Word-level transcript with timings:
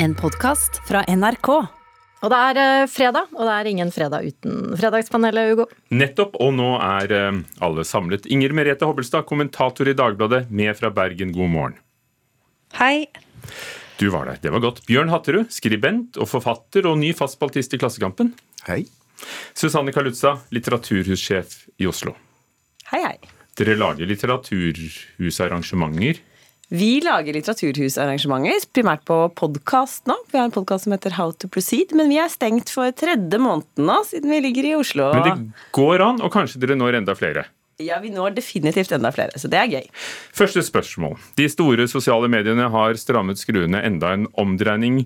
En 0.00 0.14
podkast 0.14 0.76
fra 0.86 1.00
NRK. 1.10 1.48
Og 2.22 2.30
det 2.30 2.36
er 2.38 2.58
eh, 2.62 2.84
fredag, 2.86 3.32
og 3.34 3.48
det 3.48 3.54
er 3.54 3.66
ingen 3.66 3.88
fredag 3.90 4.28
uten 4.30 4.76
Fredagspanelet, 4.78 5.48
Hugo. 5.50 5.64
Nettopp, 5.90 6.36
og 6.38 6.52
nå 6.54 6.78
er 6.78 7.10
eh, 7.16 7.40
alle 7.66 7.82
samlet. 7.86 8.26
Inger 8.30 8.54
Merete 8.54 8.86
Hobbelstad, 8.86 9.26
kommentator 9.26 9.88
i 9.90 9.94
Dagbladet, 9.98 10.50
med 10.54 10.70
fra 10.78 10.90
Bergen, 10.94 11.32
god 11.34 11.50
morgen. 11.50 11.74
Hei. 12.78 13.10
Du 13.98 14.06
var 14.14 14.30
der, 14.30 14.38
det 14.44 14.52
var 14.54 14.62
godt. 14.62 14.86
Bjørn 14.86 15.10
Hatterud, 15.10 15.50
skribent 15.50 16.14
og 16.22 16.30
forfatter 16.30 16.86
og 16.86 16.94
ny 17.02 17.10
fastspaltist 17.18 17.74
i 17.74 17.80
Klassekampen. 17.82 18.30
Hei. 18.70 18.84
Susanne 19.58 19.90
Kalutza, 19.94 20.36
litteraturhussjef 20.54 21.66
i 21.82 21.90
Oslo. 21.90 22.14
Hei, 22.92 23.02
hei. 23.02 23.18
Dere 23.58 23.74
lager 23.74 24.06
litteraturhusarrangementer. 24.06 26.22
Vi 26.68 26.98
lager 27.00 27.32
litteraturhusarrangementer, 27.32 28.66
primært 28.76 29.00
på 29.08 29.16
podkast 29.40 30.04
nå. 30.08 30.18
Vi 30.28 30.36
har 30.36 30.50
en 30.50 30.52
podkast 30.52 30.84
som 30.84 30.92
heter 30.92 31.14
How 31.16 31.32
to 31.40 31.48
Proceed, 31.48 31.94
men 31.96 32.10
vi 32.12 32.18
er 32.20 32.28
stengt 32.28 32.68
for 32.68 32.92
tredje 32.92 33.40
måneden 33.40 33.88
nå, 33.88 34.02
siden 34.04 34.28
vi 34.34 34.42
ligger 34.44 34.68
i 34.68 34.74
Oslo. 34.76 35.06
Men 35.16 35.24
det 35.24 35.62
går 35.78 36.04
an, 36.04 36.20
og 36.20 36.34
kanskje 36.34 36.60
dere 36.60 36.76
når 36.76 37.00
enda 37.00 37.16
flere. 37.16 37.46
Ja, 37.78 38.00
vi 38.02 38.08
når 38.10 38.32
definitivt 38.34 38.90
enda 38.90 39.12
flere, 39.14 39.38
så 39.38 39.46
det 39.46 39.58
er 39.60 39.68
gøy. 39.70 39.84
Første 40.34 40.64
spørsmål. 40.66 41.12
De 41.38 41.44
store 41.46 41.84
sosiale 41.86 42.26
mediene 42.26 42.64
har 42.74 42.98
strammet 42.98 43.38
skruene 43.38 43.78
enda 43.86 44.10
en 44.16 44.24
omdreining 44.34 45.04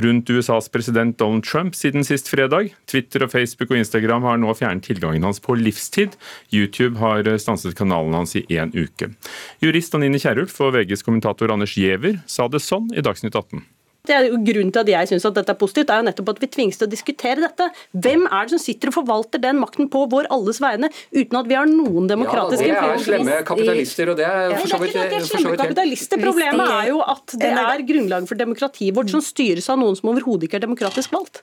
rundt 0.00 0.32
USAs 0.32 0.70
president 0.72 1.18
Donald 1.20 1.44
Trump 1.44 1.76
siden 1.76 2.06
sist 2.08 2.32
fredag. 2.32 2.72
Twitter 2.88 3.26
og 3.26 3.34
Facebook 3.34 3.74
og 3.74 3.82
Instagram 3.82 4.24
har 4.24 4.40
nå 4.40 4.56
fjernet 4.56 4.88
tilgangen 4.88 5.28
hans 5.28 5.42
på 5.44 5.58
livstid. 5.60 6.16
YouTube 6.48 6.96
har 7.02 7.28
stanset 7.36 7.76
kanalen 7.76 8.16
hans 8.16 8.32
i 8.40 8.46
én 8.48 8.72
uke. 8.72 9.12
Jurist 9.60 9.92
Anine 9.92 10.16
Kierulf 10.16 10.56
og 10.64 10.78
VGs 10.78 11.04
kommentator 11.04 11.52
Anders 11.52 11.76
Giæver 11.76 12.22
sa 12.24 12.48
det 12.48 12.64
sånn 12.64 12.88
i 12.96 13.04
Dagsnytt 13.04 13.36
18. 13.36 13.60
Det 14.04 14.12
er 14.12 14.26
jo 14.28 14.36
Grunnen 14.44 14.68
til 14.74 14.82
at 14.82 14.90
jeg 14.92 15.08
syns 15.08 15.24
dette 15.32 15.48
er 15.48 15.56
positivt, 15.56 15.88
er 15.88 16.02
jo 16.02 16.04
nettopp 16.10 16.34
at 16.34 16.40
vi 16.42 16.48
tvinges 16.52 16.76
til 16.76 16.84
å 16.84 16.92
diskutere 16.92 17.40
dette. 17.40 17.70
Hvem 18.04 18.26
er 18.28 18.44
det 18.44 18.52
som 18.52 18.60
sitter 18.60 18.90
og 18.90 18.98
forvalter 18.98 19.40
den 19.40 19.56
makten 19.62 19.88
på 19.92 20.02
vår 20.12 20.28
alles 20.34 20.60
vegne, 20.60 20.90
uten 21.14 21.40
at 21.40 21.48
vi 21.48 21.56
har 21.56 21.70
noen 21.70 22.10
demokratiske 22.10 22.68
Ja, 22.68 22.82
det 22.84 22.98
er 22.98 23.04
slemme 23.06 23.40
kapitalister, 23.48 24.12
og 24.12 24.20
det 24.20 24.28
er 24.28 24.52
for 24.58 24.68
det 24.68 24.68
så 24.68 24.76
er 24.76 24.84
vidt 24.84 24.92
ikke 24.92 25.06
at 25.06 25.14
de 25.14 25.16
er 25.16 25.26
slemme 25.30 25.40
vidt 25.40 25.48
helt 25.48 25.64
kapitalister. 25.64 26.22
Problemet 26.26 26.76
er 26.76 26.92
jo 26.92 27.00
at 27.00 27.36
det 27.40 27.54
er 27.64 27.86
grunnlaget 27.94 28.34
for 28.34 28.44
demokratiet 28.44 29.00
vårt 29.00 29.16
som 29.16 29.24
styres 29.24 29.72
av 29.72 29.80
noen 29.80 29.96
som 29.96 30.12
overhodet 30.12 30.50
ikke 30.50 30.60
er 30.60 30.66
demokratisk 30.68 31.16
valgt. 31.16 31.40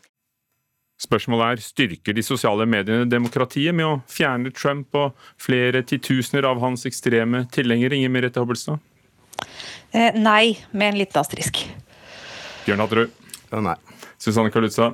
Spørsmålet 1.01 1.57
er 1.57 1.65
styrker 1.65 2.13
de 2.13 2.21
sosiale 2.21 2.67
mediene 2.69 3.09
demokratiet 3.09 3.73
med 3.73 3.87
å 3.89 3.99
fjerne 4.05 4.53
Trump 4.53 4.93
og 4.93 5.17
flere 5.41 5.81
titusener 5.81 6.45
av 6.45 6.61
hans 6.61 6.85
ekstreme 6.85 7.47
tilhengere? 7.49 7.97
Inger 7.97 8.13
Merete 8.13 8.43
Hobbelstad? 8.43 8.77
Eh, 9.97 10.13
nei, 10.13 10.59
med 10.77 10.93
en 10.93 11.01
liten 11.01 11.17
asterisk. 11.17 11.65
Bjørn 12.65 12.83
Hatterud? 12.83 13.15
Ja, 13.51 13.61
nei. 13.65 13.77
Susanne 14.21 14.51
Kalutza? 14.53 14.91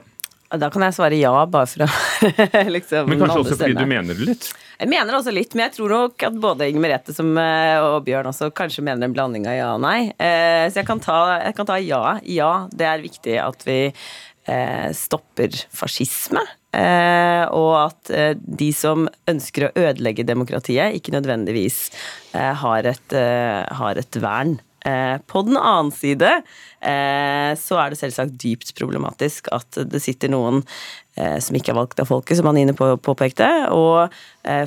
Da 0.48 0.70
kan 0.72 0.86
jeg 0.86 0.96
svare 0.96 1.18
ja, 1.20 1.34
bare 1.52 1.68
for 1.68 1.84
å 1.84 1.88
liksom 2.78 3.10
Men 3.12 3.20
kanskje 3.20 3.42
også 3.42 3.58
fordi 3.60 3.76
du 3.76 3.90
mener 3.90 4.16
det 4.16 4.28
litt? 4.30 4.46
Jeg 4.78 4.88
mener 4.94 5.18
også 5.18 5.34
litt, 5.36 5.56
men 5.58 5.66
jeg 5.66 5.73
tror 5.76 5.92
nok 5.92 6.23
at 6.30 6.38
både 6.40 6.70
Inger 6.70 6.84
Merete 6.86 7.16
som, 7.16 7.34
eh, 7.42 7.76
og 7.84 8.06
Bjørn 8.06 8.30
også 8.30 8.48
kanskje 8.56 8.86
mener 8.86 9.04
en 9.10 9.16
blanding 9.16 9.48
av 9.50 9.58
ja 9.58 9.72
og 9.73 9.82
nei. 9.84 10.14
Eh, 10.16 10.70
Så 10.72 10.80
jeg 10.80 10.88
kan 10.88 11.02
ta, 11.04 11.18
jeg 11.44 11.58
kan 11.58 11.68
ta 11.68 11.80
ja. 11.82 12.02
Ja, 12.23 12.52
det 12.72 12.88
er 12.88 13.04
viktig 13.04 13.36
at 13.44 13.66
vi 13.68 13.80
eh, 13.90 14.88
stopper 14.95 15.58
fascisme. 15.76 16.45
eh, 16.78 17.44
Og 17.52 17.73
at 17.82 18.14
eh, 18.14 18.32
de 18.40 18.70
som 18.72 19.10
ønsker 19.28 19.68
å 19.68 19.73
ødelegge 19.76 20.23
demokratiet, 20.30 20.95
ikke 21.02 21.16
nødvendigvis 21.18 21.82
eh, 22.38 22.54
har 22.64 22.88
et, 22.94 23.18
eh, 23.18 23.66
har 23.82 24.00
et 24.00 24.22
vern. 24.23 24.56
Eh, 24.88 25.18
På 25.28 25.42
den 25.42 25.58
annen 25.58 25.92
side 25.92 26.30
eh, 26.80 27.52
så 27.60 27.80
er 27.82 27.92
det 27.92 28.00
selvsagt 28.00 28.38
dypt 28.40 28.72
problematisk 28.78 29.50
at 29.56 29.80
det 29.90 30.00
sitter 30.04 30.32
noen 30.32 30.62
eh, 31.18 31.40
som 31.44 31.58
ikke 31.58 31.74
er 31.74 31.80
valgt 31.80 32.00
av 32.04 32.08
folket, 32.08 32.38
som 32.40 32.48
Anine 32.48 32.76
på- 32.78 32.96
påpekte, 33.04 33.48
og 33.74 34.14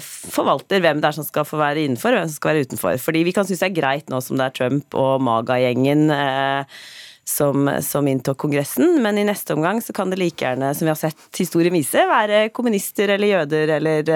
forvalter 0.05 0.83
hvem 0.85 0.99
det 1.01 1.09
er 1.09 1.17
som 1.17 1.25
skal 1.25 1.47
få 1.49 1.57
være 1.57 1.87
innenfor, 1.87 2.13
og 2.13 2.21
hvem 2.21 2.29
som 2.29 2.37
skal 2.37 2.53
være 2.53 2.67
utenfor. 2.69 2.99
Fordi 3.01 3.23
vi 3.25 3.33
kan 3.33 3.47
synes 3.49 3.63
det 3.63 3.71
er 3.71 3.79
greit 3.79 4.11
nå 4.13 4.19
som 4.21 4.37
det 4.37 4.51
er 4.51 4.57
Trump 4.59 4.99
og 4.99 5.23
Maga-gjengen 5.25 6.11
som, 7.25 7.71
som 7.87 8.11
inntok 8.11 8.43
Kongressen, 8.43 8.99
men 9.01 9.23
i 9.23 9.25
neste 9.25 9.55
omgang 9.57 9.81
så 9.81 9.95
kan 9.97 10.13
det 10.13 10.19
like 10.21 10.45
gjerne, 10.45 10.75
som 10.77 10.85
vi 10.85 10.93
har 10.93 11.01
sett 11.01 11.41
historien 11.41 11.73
vise, 11.73 12.05
være 12.11 12.51
kommunister 12.53 13.15
eller 13.15 13.33
jøder 13.39 13.75
eller 13.79 14.13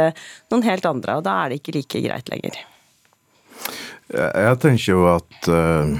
noen 0.53 0.69
helt 0.69 0.91
andre, 0.91 1.17
og 1.17 1.25
da 1.25 1.39
er 1.45 1.55
det 1.55 1.62
ikke 1.62 1.78
like 1.78 2.05
greit 2.11 2.33
lenger. 2.34 2.61
Jeg 4.12 4.60
tenker 4.60 4.91
jo 4.91 5.06
at 5.15 5.48
uh, 5.48 5.97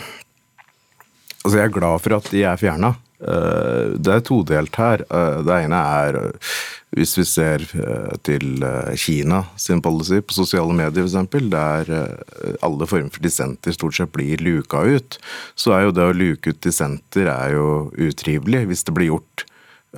Altså, 1.45 1.59
jeg 1.59 1.67
er 1.67 1.75
glad 1.77 2.01
for 2.01 2.17
at 2.17 2.29
de 2.33 2.45
er 2.49 2.57
fjerna. 2.57 2.95
det 3.21 4.13
er 4.13 4.23
todelt 4.25 4.77
her. 4.77 5.03
Uh, 5.09 5.43
det 5.45 5.59
ene 5.65 5.77
er 5.77 6.17
eh, 6.21 6.55
hvis 6.95 7.15
vi 7.19 7.25
ser 7.27 7.65
eh, 7.75 8.15
til 8.27 8.63
eh, 8.63 8.95
Kina 9.01 9.43
sin 9.61 9.83
policy 9.83 10.21
på 10.23 10.37
sosiale 10.37 10.75
medier 10.77 11.07
f.eks., 11.07 11.51
der 11.51 11.91
eh, 11.91 12.55
alle 12.63 12.87
former 12.91 13.11
for 13.15 13.25
dissenter 13.25 13.75
stort 13.75 13.97
sett 13.99 14.13
blir 14.15 14.43
luka 14.45 14.85
ut, 14.87 15.19
så 15.59 15.75
er 15.75 15.87
jo 15.87 15.95
det 15.97 16.07
å 16.07 16.15
luke 16.17 16.55
ut 16.55 16.63
dissenter 16.65 17.31
er 17.33 17.57
jo 17.57 17.69
utrivelig 17.99 18.65
hvis 18.71 18.87
det 18.87 18.95
blir 18.97 19.11
gjort 19.11 19.47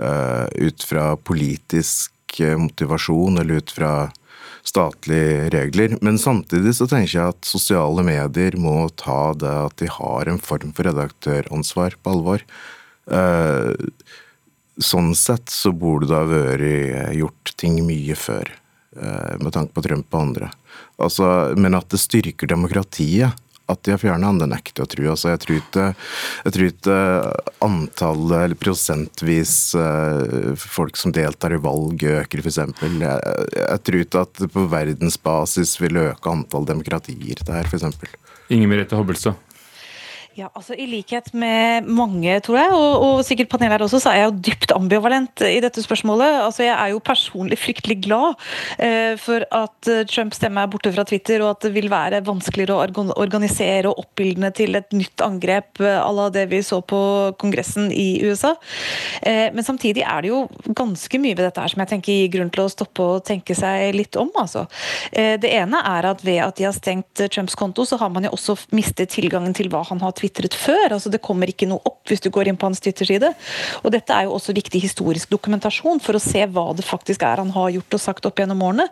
eh, 0.01 0.47
ut 0.69 0.87
fra 0.89 1.11
politisk 1.21 2.41
eh, 2.41 2.57
motivasjon 2.61 3.43
eller 3.43 3.61
ut 3.61 3.77
fra 3.77 3.93
statlige 4.67 5.49
regler. 5.55 5.97
Men 6.05 6.19
samtidig 6.21 6.75
så 6.79 6.89
tenker 6.91 7.13
jeg 7.15 7.35
at 7.35 7.49
sosiale 7.49 8.05
medier 8.07 8.59
må 8.61 8.89
ta 8.99 9.33
det 9.39 9.57
at 9.69 9.77
de 9.83 9.91
har 9.93 10.31
en 10.31 10.43
form 10.43 10.75
for 10.77 10.91
redaktøransvar 10.91 11.99
på 12.03 12.17
alvor. 12.17 12.47
Eh, 13.07 13.75
Sånn 14.77 15.15
sett 15.17 15.49
så 15.49 15.71
burde 15.73 16.05
det 16.11 16.17
ha 16.19 16.27
vært 16.29 17.15
gjort 17.17 17.53
ting 17.57 17.79
mye 17.87 18.13
før, 18.13 18.51
eh, 19.01 19.37
med 19.41 19.55
tanke 19.55 19.73
på 19.73 19.83
Trump 19.87 20.13
og 20.13 20.21
andre. 20.21 20.51
Altså, 21.01 21.57
men 21.57 21.75
at 21.75 21.89
det 21.89 22.01
styrker 22.03 22.51
demokratiet 22.51 23.33
at 23.67 23.83
de 23.83 23.95
har 23.95 24.01
fjerna 24.01 24.31
han, 24.31 24.39
det 24.39 24.49
nekter 24.51 24.83
jeg 24.83 24.87
å 24.87 24.93
tro. 24.93 25.07
Altså, 25.13 25.31
jeg 25.33 25.43
tror 25.43 25.57
ikke, 25.59 25.87
jeg 26.45 26.55
antallet, 27.67 28.37
eller 28.45 28.61
prosentvis, 28.61 29.57
eh, 29.79 30.53
folk 30.61 30.99
som 31.01 31.15
deltar 31.17 31.57
i 31.57 31.61
valg 31.63 32.05
øker, 32.13 32.45
f.eks. 32.45 32.61
Jeg, 32.63 33.35
jeg 33.57 33.83
tror 33.89 34.05
ikke 34.05 34.23
at 34.29 34.43
det 34.43 34.51
på 34.55 34.67
verdensbasis 34.71 35.77
vil 35.83 36.03
øke 36.07 36.37
antall 36.37 36.69
demokratier 36.69 37.43
der, 37.47 37.67
f.eks. 37.67 38.15
Inger 38.55 38.71
Merete 38.71 38.99
Hobbelstad? 38.99 39.35
Ja, 40.37 40.51
altså 40.53 40.75
I 40.77 40.85
likhet 40.85 41.31
med 41.33 41.87
mange, 41.89 42.35
tror 42.45 42.59
jeg, 42.59 42.73
og, 42.77 42.95
og 43.07 43.21
sikkert 43.25 43.49
panelet 43.55 43.79
her 43.79 43.85
også, 43.87 44.03
så 44.05 44.11
er 44.11 44.19
jeg 44.19 44.27
jo 44.29 44.41
dypt 44.51 44.73
ambivalent 44.75 45.41
i 45.49 45.63
dette 45.65 45.81
spørsmålet. 45.81 46.43
Altså 46.45 46.67
Jeg 46.67 46.75
er 46.75 46.91
jo 46.93 46.99
personlig 47.01 47.57
fryktelig 47.57 48.03
glad 48.05 48.35
eh, 48.77 49.15
for 49.17 49.47
at 49.49 49.89
eh, 49.89 50.03
Trumps 50.05 50.37
stemme 50.37 50.61
er 50.61 50.69
borte 50.69 50.93
fra 50.93 51.07
Twitter, 51.09 51.41
og 51.41 51.55
at 51.55 51.65
det 51.65 51.71
vil 51.73 51.89
være 51.89 52.21
vanskeligere 52.27 52.77
å 52.77 53.07
organisere 53.17 53.89
og 53.89 54.03
oppildne 54.03 54.51
til 54.53 54.77
et 54.77 54.93
nytt 54.93 55.25
angrep 55.25 55.81
eh, 55.81 55.97
à 55.97 56.11
la 56.13 56.29
det 56.35 56.45
vi 56.51 56.61
så 56.61 56.83
på 56.85 57.01
Kongressen 57.41 57.89
i 57.89 58.21
USA. 58.29 58.53
Eh, 59.23 59.49
men 59.57 59.65
samtidig 59.65 60.05
er 60.05 60.21
det 60.21 60.35
jo 60.35 60.43
ganske 60.69 61.23
mye 61.23 61.33
ved 61.33 61.47
dette 61.47 61.65
her 61.65 61.73
som 61.73 61.81
jeg 61.87 61.95
tenker 61.95 62.13
gir 62.13 62.35
grunn 62.37 62.53
til 62.53 62.67
å 62.67 62.75
stoppe 62.75 63.09
og 63.09 63.25
tenke 63.25 63.57
seg 63.57 63.97
litt 63.97 64.21
om. 64.21 64.29
altså. 64.37 64.67
Eh, 65.17 65.41
det 65.41 65.55
ene 65.63 65.81
er 65.97 66.13
at 66.13 66.21
ved 66.29 66.45
at 66.45 66.61
de 66.61 66.69
har 66.69 66.77
stengt 66.77 67.25
eh, 67.25 67.33
Trumps 67.33 67.57
konto, 67.57 67.89
så 67.89 67.97
har 68.05 68.13
man 68.13 68.29
jo 68.29 68.37
også 68.37 68.61
mistet 68.77 69.17
tilgangen 69.17 69.57
til 69.57 69.73
hva 69.73 69.81
han 69.89 70.05
har 70.05 70.13
tvitret 70.27 70.55
før. 70.55 70.93
altså 70.93 71.11
Det 71.11 71.23
kommer 71.23 71.51
ikke 71.51 71.69
noe 71.69 71.83
opp 71.85 72.07
hvis 72.11 72.23
du 72.23 72.31
går 72.31 72.49
inn 72.49 72.59
på 72.59 72.69
hans 72.69 72.81
Twitter-side. 72.81 73.33
Og 73.85 73.93
Dette 73.95 74.15
er 74.15 74.27
jo 74.27 74.37
også 74.37 74.55
viktig 74.57 74.81
historisk 74.83 75.31
dokumentasjon 75.31 76.01
for 76.03 76.17
å 76.17 76.23
se 76.23 76.45
hva 76.47 76.69
det 76.77 76.87
faktisk 76.87 77.23
er 77.27 77.43
han 77.43 77.53
har 77.55 77.73
gjort 77.75 77.97
og 77.97 78.03
sagt 78.03 78.27
opp 78.29 78.39
gjennom 78.41 78.63
årene. 78.63 78.89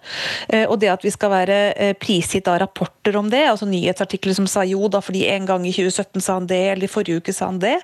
Eh, 0.48 0.66
Og 0.68 0.78
det 0.80 0.90
at 0.92 1.04
vi 1.04 1.12
skal 1.14 1.30
være 1.32 1.58
eh, 1.74 1.94
prisgitt 1.98 2.48
av 2.48 2.60
rapporter 2.62 3.16
om 3.16 3.28
det, 3.30 3.44
altså 3.48 3.68
nyhetsartikler 3.68 4.34
som 4.34 4.48
sa 4.50 4.64
jo 4.66 4.88
da 4.88 5.00
fordi 5.04 5.26
en 5.30 5.46
gang 5.46 5.66
i 5.66 5.72
2017 5.74 6.22
sa 6.24 6.38
han 6.38 6.48
det, 6.50 6.60
eller 6.72 6.88
i 6.88 6.90
forrige 6.90 7.20
uke 7.20 7.34
sa 7.34 7.50
han 7.50 7.60
det, 7.62 7.76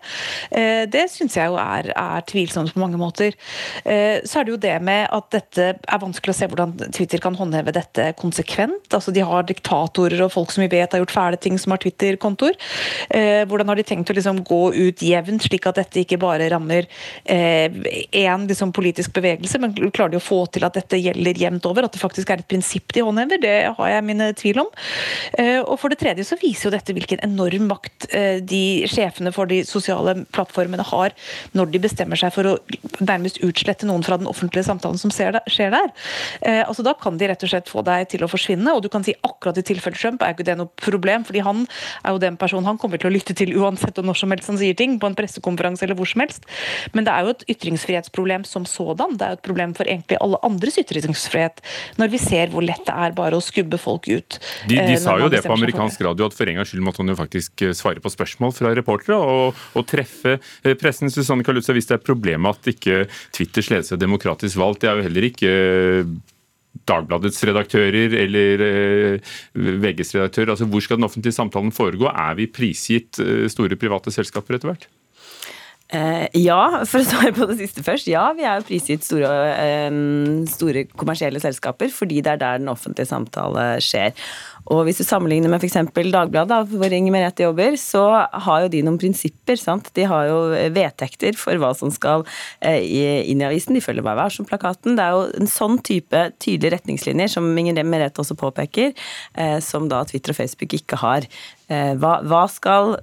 eh, 0.50 0.84
det 0.90 1.06
syns 1.12 1.36
jeg 1.38 1.50
jo 1.50 1.58
er, 1.60 1.92
er 1.94 2.26
tvilsomt 2.26 2.74
på 2.74 2.82
mange 2.82 2.98
måter. 3.00 3.36
Så 3.80 4.40
er 4.40 4.46
det 4.46 4.52
jo 4.52 4.60
det 4.60 4.74
med 4.84 5.08
at 5.12 5.26
dette 5.32 5.64
er 5.74 6.00
vanskelig 6.02 6.32
å 6.32 6.36
se 6.36 6.48
hvordan 6.50 6.72
Twitter 6.94 7.20
kan 7.22 7.36
håndheve 7.36 7.72
dette 7.74 8.10
konsekvent. 8.18 8.88
Altså 8.96 9.12
De 9.14 9.22
har 9.24 9.46
diktatorer 9.48 10.20
og 10.24 10.32
folk 10.34 10.52
som 10.54 10.64
vi 10.64 10.70
vet 10.72 10.92
har 10.92 11.02
gjort 11.02 11.14
fæle 11.14 11.40
ting 11.40 11.58
som 11.60 11.74
har 11.74 11.82
Twitter-kontoer. 11.82 12.56
Eh, 13.40 13.46
Hvordan 13.50 13.72
har 13.72 13.80
de 13.80 13.86
tenkt 13.86 14.10
å 14.12 14.16
liksom 14.16 14.42
gå 14.46 14.60
ut 14.76 15.04
jevnt, 15.04 15.46
slik 15.48 15.66
at 15.70 15.80
dette 15.80 16.04
ikke 16.04 16.20
bare 16.20 16.48
rammer 16.52 16.86
én 17.30 18.46
liksom 18.48 18.72
politisk 18.74 19.12
bevegelse, 19.16 19.58
men 19.62 19.74
klarer 19.90 20.14
de 20.14 20.20
å 20.20 20.24
få 20.24 20.42
til 20.52 20.64
at 20.66 20.76
dette 20.76 20.98
gjelder 21.00 21.38
jevnt 21.38 21.66
over? 21.68 21.86
At 21.86 21.96
det 21.96 22.02
faktisk 22.02 22.30
er 22.30 22.42
et 22.42 22.48
prinsipp 22.50 22.92
de 22.94 23.04
håndhever? 23.06 23.40
Det 23.42 23.54
har 23.76 23.90
jeg 23.92 24.06
mine 24.06 24.30
tvil 24.38 24.62
om. 24.64 24.70
Eh, 25.38 25.60
Og 25.60 25.78
for 25.80 25.92
det 25.92 26.00
tredje 26.00 26.24
så 26.26 26.38
viser 26.40 26.68
jo 26.68 26.74
dette 26.74 26.94
hvilken 26.96 27.22
enorm 27.24 27.68
makt 27.70 28.08
eh, 28.16 28.40
de 28.40 28.86
sjefene 28.90 29.32
for 29.34 29.50
de 29.50 29.62
sosiale 29.68 30.14
plattformene 30.34 30.84
har 30.90 31.14
når 31.56 31.72
de 31.72 31.82
bestemmer 31.82 32.18
seg 32.18 32.32
for 32.34 32.48
å 32.48 32.56
nærmest 33.00 33.40
utslette 33.46 33.88
noen 33.88 34.04
fra 34.06 34.18
den 34.20 34.28
offentlige 34.30 34.66
samtalen 34.66 34.98
som 35.00 35.12
skjer 35.12 35.38
der. 35.74 35.92
Eh, 36.42 36.62
altså 36.66 36.84
Da 36.86 36.94
kan 36.98 37.18
de 37.20 37.28
rett 37.30 37.44
og 37.44 37.52
slett 37.52 37.70
få 37.70 37.84
deg 37.86 38.08
til 38.10 38.24
å 38.24 38.30
forsvinne, 38.30 38.74
og 38.74 38.82
du 38.82 38.88
kan 38.92 39.04
si 39.06 39.14
akkurat 39.26 39.58
i 39.60 39.66
tilfelle 39.66 39.98
Trump 39.98 40.22
er 40.22 40.34
ikke 40.34 40.46
det 40.48 40.56
noe 40.58 40.70
problem, 40.80 41.24
fordi 41.28 41.44
han 41.44 41.66
er 42.04 42.14
jo 42.14 42.22
den 42.22 42.38
personen 42.40 42.66
han 42.68 42.78
kommer 42.80 43.00
til 43.00 43.10
å 43.10 43.14
lytte 43.14 43.29
lytte 43.30 43.38
til 43.38 43.56
uansett 43.60 43.98
og 44.00 44.06
når 44.08 44.18
som 44.18 44.34
helst 44.34 44.50
han 44.50 44.58
sier 44.60 44.76
ting, 44.76 44.98
på 45.00 45.08
en 45.08 45.16
pressekonferanse 45.18 45.86
eller 45.86 45.98
hvor 45.98 46.08
som 46.08 46.24
helst. 46.24 46.46
Men 46.94 47.06
det 47.06 47.14
er 47.14 47.26
jo 47.26 47.34
et 47.34 47.44
ytringsfrihetsproblem 47.54 48.44
som 48.48 48.66
sådan. 48.68 49.16
Det 49.16 49.26
er 49.26 49.34
jo 49.34 49.40
et 49.40 49.46
problem 49.46 49.74
for 49.78 49.88
egentlig 49.88 50.18
alle 50.20 50.40
andres 50.46 50.78
ytringsfrihet, 50.80 51.62
når 52.00 52.12
vi 52.12 52.22
ser 52.22 52.52
hvor 52.52 52.66
lett 52.66 52.82
det 52.86 52.96
er 52.96 53.16
bare 53.16 53.38
å 53.38 53.44
skubbe 53.44 53.78
folk 53.80 54.08
ut. 54.08 54.40
De, 54.66 54.78
de 54.78 54.96
eh, 54.96 55.00
sa 55.00 55.16
jo 55.20 55.30
det 55.32 55.42
på 55.44 55.54
amerikansk 55.54 56.02
radio, 56.06 56.30
at 56.30 56.36
for 56.36 56.50
en 56.50 56.60
gangs 56.60 56.72
skyld 56.72 56.84
måtte 56.84 57.02
han 57.02 57.12
jo 57.12 57.18
faktisk 57.18 57.66
eh, 57.66 57.76
svare 57.76 58.02
på 58.02 58.12
spørsmål 58.12 58.54
fra 58.56 58.74
reportere 58.76 59.18
og, 59.20 59.60
og 59.76 59.86
treffe 59.88 60.38
eh, 60.38 60.74
pressen. 60.80 61.12
Susanne 61.12 61.46
Kaluza, 61.46 61.74
hvis 61.76 61.90
det 61.90 61.98
er 61.98 62.04
problemet 62.04 62.58
at 62.60 62.74
ikke 62.74 63.04
Twitters 63.36 63.70
ledelse 63.72 63.96
er 63.96 64.02
demokratisk 64.02 64.60
valgt, 64.60 64.82
det 64.84 64.90
er 64.90 65.00
jo 65.00 65.08
heller 65.08 65.26
ikke 65.30 65.54
Dagbladets 66.88 67.42
redaktører 67.46 68.14
eller 68.22 68.64
eh, 68.66 69.34
VGs 69.54 70.14
redaktør? 70.16 70.54
Altså, 70.54 70.68
hvor 70.70 70.84
skal 70.84 71.00
den 71.00 71.08
offentlige 71.08 71.36
samtalen 71.36 71.74
foregå? 71.74 72.08
Er 72.10 72.38
vi 72.38 72.48
prisgitt 72.50 73.20
eh, 73.22 73.46
store 73.52 73.78
private 73.80 74.12
selskaper 74.14 74.56
etter 74.56 74.72
hvert? 74.72 74.88
Eh, 75.90 76.26
ja, 76.38 76.84
for 76.86 77.02
å 77.02 77.06
svare 77.06 77.34
på 77.34 77.48
det 77.50 77.58
siste 77.58 77.82
først. 77.86 78.06
Ja, 78.10 78.28
vi 78.38 78.46
er 78.46 78.60
jo 78.60 78.68
prisgitt 78.68 79.06
store, 79.06 79.30
store 80.50 80.84
kommersielle 80.94 81.42
selskaper 81.42 81.90
fordi 81.94 82.22
det 82.22 82.36
er 82.36 82.42
der 82.42 82.62
den 82.62 82.70
offentlige 82.70 83.10
samtale 83.10 83.72
skjer. 83.82 84.14
Og 84.70 84.84
hvis 84.86 85.00
du 85.00 85.04
sammenligner 85.06 85.50
med 85.50 85.62
f.eks. 85.64 85.78
Dagbladet, 86.14 86.60
hvor 86.70 86.94
Inger 86.94 87.14
Merete 87.14 87.42
jobber, 87.42 87.74
så 87.80 88.04
har 88.30 88.64
jo 88.64 88.70
de 88.70 88.84
noen 88.86 89.00
prinsipper. 89.02 89.58
sant? 89.58 89.90
De 89.96 90.06
har 90.06 90.28
jo 90.28 90.38
vedtekter 90.76 91.38
for 91.38 91.58
hva 91.58 91.72
som 91.74 91.90
skal 91.94 92.22
eh, 92.62 92.78
inn 93.32 93.42
i 93.42 93.48
avisen. 93.48 93.74
De 93.74 93.82
følger 93.82 94.06
Vær 94.06 94.18
varsom-plakaten. 94.20 94.94
Det 94.98 95.06
er 95.06 95.16
jo 95.16 95.26
en 95.42 95.50
sånn 95.50 95.80
type 95.86 96.22
tydelige 96.38 96.76
retningslinjer, 96.76 97.32
som 97.34 97.50
Inger 97.50 97.82
Merete 97.82 98.22
også 98.22 98.38
påpeker, 98.38 98.94
eh, 99.34 99.58
som 99.64 99.90
da 99.90 100.04
Twitter 100.06 100.34
og 100.34 100.38
Facebook 100.38 100.78
ikke 100.78 101.02
har. 101.02 101.26
Eh, 101.70 101.92
hva, 102.02 102.16
hva 102.26 102.42
skal, 102.50 102.96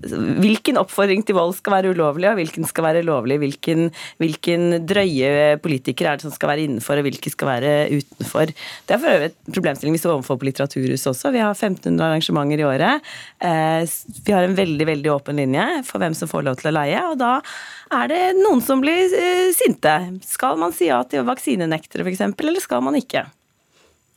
hvilken 0.44 0.76
oppfordring 0.82 1.22
til 1.24 1.38
vold 1.38 1.54
skal 1.56 1.78
være 1.78 1.94
ulovlig, 1.96 2.28
og 2.28 2.40
hvilken 2.42 2.68
skal 2.68 2.84
være 2.90 3.04
lovlig? 3.08 3.38
Hvilken, 3.40 3.86
hvilken 4.20 4.82
drøye 4.90 5.56
politikere 5.64 6.12
er 6.12 6.20
det 6.20 6.28
som 6.28 6.34
skal 6.36 6.52
være 6.52 6.66
innenfor, 6.66 7.00
og 7.00 7.08
hvilke 7.08 7.32
skal 7.32 7.52
være 7.54 7.72
utenfor? 7.96 8.52
Det 8.52 8.96
er 8.96 9.00
for 9.00 9.14
øvrig 9.14 9.30
et 9.32 9.40
problemstilling 9.56 9.96
vi 9.96 10.02
står 10.04 10.18
overfor 10.18 10.42
på 10.42 10.50
Litteraturhuset 10.50 11.14
også. 11.14 11.32
Vi 11.32 11.44
har 11.46 11.56
1500 11.56 12.10
arrangementer 12.10 12.64
i 12.64 12.68
året. 12.68 13.10
Eh, 13.40 13.88
vi 14.28 14.36
har 14.36 14.44
en 14.44 14.60
veldig 14.60 14.90
veldig 14.92 15.14
åpen 15.16 15.40
linje 15.40 15.66
for 15.88 16.04
hvem 16.04 16.18
som 16.18 16.28
får 16.28 16.44
lov 16.50 16.60
til 16.60 16.74
å 16.74 16.78
leie, 16.82 17.08
og 17.08 17.16
da 17.24 17.38
er 17.96 18.12
det 18.12 18.22
noen 18.42 18.60
som 18.64 18.84
blir 18.84 19.16
eh, 19.16 19.48
sinte. 19.56 19.96
Skal 20.28 20.60
man 20.60 20.76
si 20.76 20.92
ja 20.92 21.00
til 21.08 21.24
vaksinenektere 21.28 22.04
f.eks., 22.04 22.28
eller 22.36 22.64
skal 22.64 22.84
man 22.84 23.00
ikke? 23.00 23.24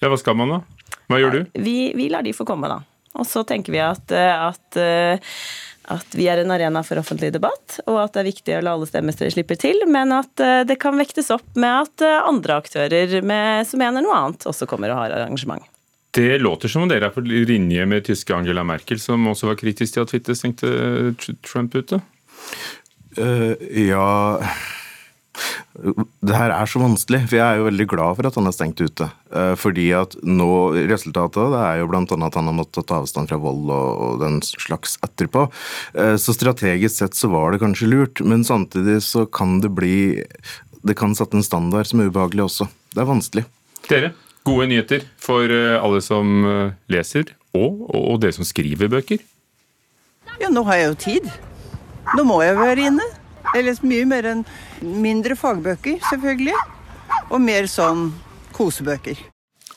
Ja, 0.01 0.09
Hva 0.09 0.19
skal 0.19 0.35
man 0.43 0.57
da? 0.57 0.63
Hva 1.11 1.19
gjør 1.21 1.35
du? 1.35 1.43
Vi, 1.63 1.93
vi 1.95 2.11
lar 2.11 2.27
de 2.27 2.35
få 2.35 2.47
komme, 2.49 2.71
da. 2.71 2.83
Og 3.19 3.27
så 3.27 3.43
tenker 3.47 3.75
vi 3.75 3.81
at, 3.83 4.13
at, 4.15 4.79
at, 4.79 6.15
vi 6.15 6.29
er 6.31 6.43
en 6.43 6.55
arena 6.55 6.85
for 6.87 7.01
offentlig 7.01 7.33
debatt, 7.35 7.81
og 7.87 7.99
at 8.05 8.15
det 8.15 8.23
er 8.23 8.29
viktig 8.29 8.55
å 8.57 8.63
la 8.63 8.77
alle 8.77 8.87
stemmer 8.87 9.17
slippe 9.19 9.59
til, 9.61 9.83
men 9.91 10.15
at 10.15 10.45
det 10.69 10.79
kan 10.81 10.95
vektes 11.01 11.33
opp 11.35 11.59
med 11.59 11.89
at 11.89 12.07
andre 12.23 12.61
aktører 12.63 13.19
med, 13.27 13.67
som 13.67 13.83
mener 13.83 14.07
noe 14.07 14.15
annet, 14.15 14.47
også 14.47 14.71
kommer 14.71 14.95
og 14.95 15.03
har 15.03 15.19
arrangement. 15.19 15.67
Det 16.11 16.39
låter 16.39 16.69
som 16.69 16.83
om 16.83 16.89
dere 16.91 17.07
er 17.07 17.15
på 17.15 17.23
linje 17.23 17.85
med 17.87 18.05
tyske 18.07 18.35
Angela 18.35 18.65
Merkel, 18.67 18.99
som 18.99 19.29
også 19.31 19.53
var 19.53 19.61
kritisk 19.61 19.95
til 19.95 20.03
at 20.03 20.11
Twitter 20.11 20.35
stengte 20.35 20.71
Trump 21.47 21.75
ute? 21.75 22.01
Uh, 23.19 23.55
ja 23.75 24.41
det 25.81 26.37
her 26.37 26.53
er 26.53 26.69
så 26.69 26.81
vanskelig, 26.83 27.23
for 27.31 27.39
jeg 27.39 27.45
er 27.45 27.61
jo 27.61 27.67
veldig 27.67 27.87
glad 27.89 28.17
for 28.19 28.29
at 28.29 28.37
han 28.37 28.49
er 28.49 28.55
stengt 28.55 28.83
ute. 28.83 29.07
Fordi 29.61 29.87
at 29.97 30.17
nå, 30.27 30.49
Resultatet 30.91 31.53
det 31.55 31.61
er 31.65 31.81
jo 31.81 31.89
bl.a. 31.89 32.03
at 32.05 32.37
han 32.37 32.51
har 32.51 32.57
måttet 32.57 32.89
ta 32.89 32.99
avstand 33.01 33.31
fra 33.31 33.39
vold 33.41 33.71
og, 33.73 33.89
og, 34.05 34.17
den 34.21 34.41
slags 34.45 34.99
etterpå. 35.07 35.47
Så 36.21 36.35
strategisk 36.37 37.01
sett 37.01 37.17
så 37.17 37.31
var 37.33 37.55
det 37.55 37.63
kanskje 37.63 37.89
lurt, 37.89 38.21
men 38.21 38.45
samtidig 38.45 38.99
så 39.07 39.25
kan 39.25 39.61
det 39.65 39.73
bli 39.77 39.97
Det 40.85 40.97
kan 40.97 41.15
sette 41.17 41.37
en 41.37 41.45
standard 41.45 41.89
som 41.89 42.01
er 42.01 42.13
ubehagelig 42.13 42.47
også. 42.47 42.69
Det 42.93 43.01
er 43.01 43.09
vanskelig. 43.09 43.45
Dere, 43.89 44.13
gode 44.45 44.69
nyheter 44.71 45.05
for 45.21 45.49
alle 45.49 46.01
som 46.05 46.45
leser, 46.93 47.33
og, 47.57 47.87
og 47.89 48.21
dere 48.21 48.37
som 48.37 48.49
skriver 48.49 48.93
bøker. 48.93 49.25
Ja, 50.41 50.49
nå 50.53 50.65
har 50.69 50.81
jeg 50.81 50.93
jo 50.93 51.01
tid. 51.09 51.33
Nå 52.17 52.25
må 52.27 52.41
jeg 52.45 52.57
være 52.59 52.89
inne. 52.91 53.09
Jeg 53.51 53.67
leser 53.67 53.91
mye 53.91 54.07
mer 54.07 54.31
enn 54.31 54.47
mindre 55.03 55.35
fagbøker, 55.39 55.99
selvfølgelig. 56.11 56.57
Og 57.31 57.43
mer 57.43 57.67
sånn 57.71 58.11
kosebøker. 58.55 59.19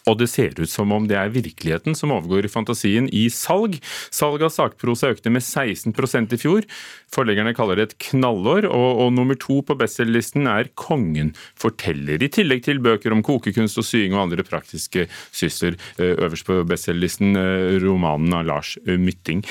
Og 0.09 0.17
det 0.19 0.27
ser 0.31 0.51
ut 0.57 0.69
som 0.69 0.91
om 0.91 1.05
det 1.07 1.15
er 1.15 1.31
virkeligheten 1.31 1.95
som 1.95 2.11
overgår 2.11 2.49
fantasien 2.51 3.07
i 3.15 3.23
salg. 3.31 3.77
Salg 4.13 4.43
av 4.43 4.51
sakprosa 4.51 5.13
økte 5.13 5.31
med 5.31 5.45
16% 5.45 6.35
i 6.35 6.39
fjor. 6.41 6.67
Forleggerne 7.13 7.55
kaller 7.55 7.79
det 7.79 7.87
et 7.87 7.97
knallår, 8.09 8.67
og, 8.67 8.89
og 9.05 9.13
nummer 9.15 9.39
to 9.39 9.61
på 9.63 9.77
bestselgerlisten 9.79 10.49
er 10.51 10.71
Kongen 10.79 11.31
forteller. 11.59 12.19
I 12.19 12.31
tillegg 12.35 12.65
til 12.67 12.83
bøker 12.83 13.15
om 13.15 13.23
kokekunst 13.25 13.79
og 13.79 13.87
sying 13.87 14.17
og 14.17 14.25
andre 14.27 14.45
praktiske 14.47 15.07
sysler. 15.31 15.79
Øverst 16.03 16.49
på 16.49 16.59
bestselgerlisten 16.67 17.37
romanen 17.83 18.35
av 18.35 18.49
Lars 18.49 18.75
Mytting. 18.83 19.45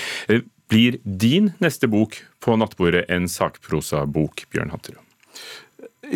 Blir 0.72 0.96
din 1.04 1.52
neste 1.58 1.86
bok 1.86 2.14
på 2.40 2.54
nattbordet 2.56 3.04
en 3.12 3.26
sakprosabok, 3.28 4.46
Bjørn 4.48 4.70
Hatterud? 4.72 5.02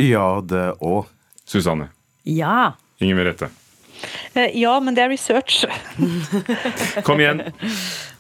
Ja, 0.01 0.41
det 0.41 0.71
òg. 0.81 1.11
Susanne? 1.45 1.91
Ja. 2.25 2.73
Inger 2.97 3.19
Merete? 3.19 3.51
Ja, 4.57 4.79
men 4.81 4.97
det 4.97 5.05
er 5.05 5.13
research. 5.13 5.67
Kom 7.05 7.21
igjen. 7.21 7.45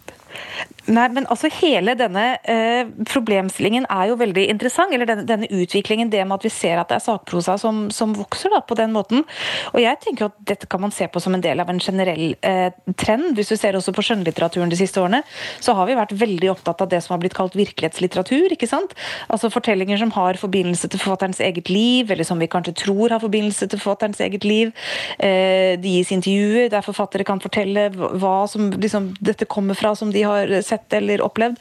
Nei, 0.86 1.06
men 1.10 1.26
altså 1.32 1.48
Hele 1.56 1.96
denne 1.98 2.24
eh, 2.46 2.86
problemstillingen 3.08 3.86
er 3.90 4.10
jo 4.10 4.18
veldig 4.20 4.44
interessant. 4.52 4.92
eller 4.94 5.08
denne, 5.08 5.24
denne, 5.26 5.48
utviklingen, 5.50 6.10
det 6.10 6.22
med 6.24 6.36
at 6.36 6.46
vi 6.46 6.52
ser 6.52 6.78
at 6.78 6.90
det 6.90 6.98
er 6.98 7.04
sakprosa 7.04 7.56
som, 7.58 7.86
som 7.90 8.12
vokser 8.14 8.52
da, 8.52 8.60
på 8.62 8.76
den 8.78 8.92
måten. 8.94 9.24
Og 9.72 9.80
jeg 9.82 9.98
tenker 10.04 10.28
at 10.28 10.36
Dette 10.46 10.68
kan 10.70 10.80
man 10.82 10.92
se 10.94 11.08
på 11.10 11.20
som 11.22 11.34
en 11.34 11.42
del 11.42 11.60
av 11.62 11.70
en 11.72 11.80
generell 11.82 12.36
eh, 12.46 12.68
trend. 12.98 13.32
Hvis 13.38 13.50
du 13.50 13.56
ser 13.58 13.78
også 13.78 13.94
på 13.96 14.04
skjønnlitteraturen 14.06 14.70
de 14.70 14.78
siste 14.78 15.00
årene, 15.02 15.22
så 15.64 15.74
har 15.74 15.88
vi 15.88 15.96
vært 15.98 16.14
veldig 16.18 16.52
opptatt 16.52 16.84
av 16.84 16.90
det 16.92 17.00
som 17.02 17.16
har 17.16 17.22
blitt 17.24 17.34
kalt 17.34 17.56
virkelighetslitteratur. 17.58 18.52
ikke 18.54 18.70
sant? 18.70 18.94
Altså 19.32 19.50
Fortellinger 19.50 19.98
som 20.02 20.12
har 20.14 20.38
forbindelse 20.38 20.90
til 20.92 21.02
forfatterens 21.02 21.42
eget 21.42 21.70
liv, 21.72 22.12
eller 22.12 22.26
som 22.28 22.38
vi 22.38 22.50
kanskje 22.52 22.76
tror 22.84 23.16
har 23.16 23.24
forbindelse 23.24 23.70
til 23.72 23.82
forfatterens 23.82 24.22
eget 24.22 24.46
liv. 24.46 24.70
Eh, 25.18 25.74
de 25.80 25.96
gis 25.98 26.14
intervjuer 26.14 26.70
der 26.70 26.86
forfattere 26.86 27.26
kan 27.26 27.42
fortelle 27.42 27.88
hva 27.96 28.36
som 28.50 28.70
liksom, 28.76 29.14
dette 29.24 29.48
kommer 29.50 29.78
fra, 29.78 29.96
som 29.98 30.12
de 30.14 30.22
har 30.26 30.54
sett 30.62 30.75
eller 30.96 31.22
opplevd. 31.24 31.58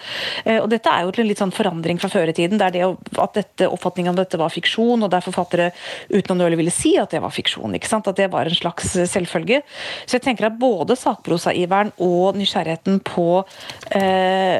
Og 0.61 0.67
Dette 0.69 0.91
er 0.91 1.05
jo 1.05 1.13
til 1.13 1.23
en 1.25 1.29
litt 1.29 1.41
sånn 1.41 1.53
forandring 1.55 1.99
fra 2.01 2.09
før 2.11 2.31
i 2.31 2.35
tiden. 2.35 2.59
der 2.61 2.73
det 2.73 2.83
at 2.85 3.37
dette, 3.37 3.69
Oppfatningen 3.69 4.13
om 4.13 4.17
dette 4.17 4.39
var 4.39 4.53
fiksjon, 4.53 5.03
og 5.03 5.11
der 5.11 5.23
forfattere 5.25 5.71
uten 6.09 6.35
å 6.35 6.39
nøle 6.39 6.59
ville 6.59 6.73
si 6.73 6.95
at 7.01 7.13
det 7.13 7.21
var 7.23 7.33
fiksjon. 7.33 7.75
ikke 7.75 7.89
sant? 7.89 8.07
At 8.07 8.19
det 8.19 8.29
var 8.33 8.49
en 8.49 8.57
slags 8.57 8.95
selvfølge. 9.11 9.61
Så 10.05 10.17
jeg 10.17 10.25
tenker 10.25 10.49
at 10.49 10.59
både 10.59 10.97
sakprosaiveren 10.99 11.93
og 12.03 12.37
nysgjerrigheten 12.39 13.01
på, 13.05 13.43
eh, 13.91 14.59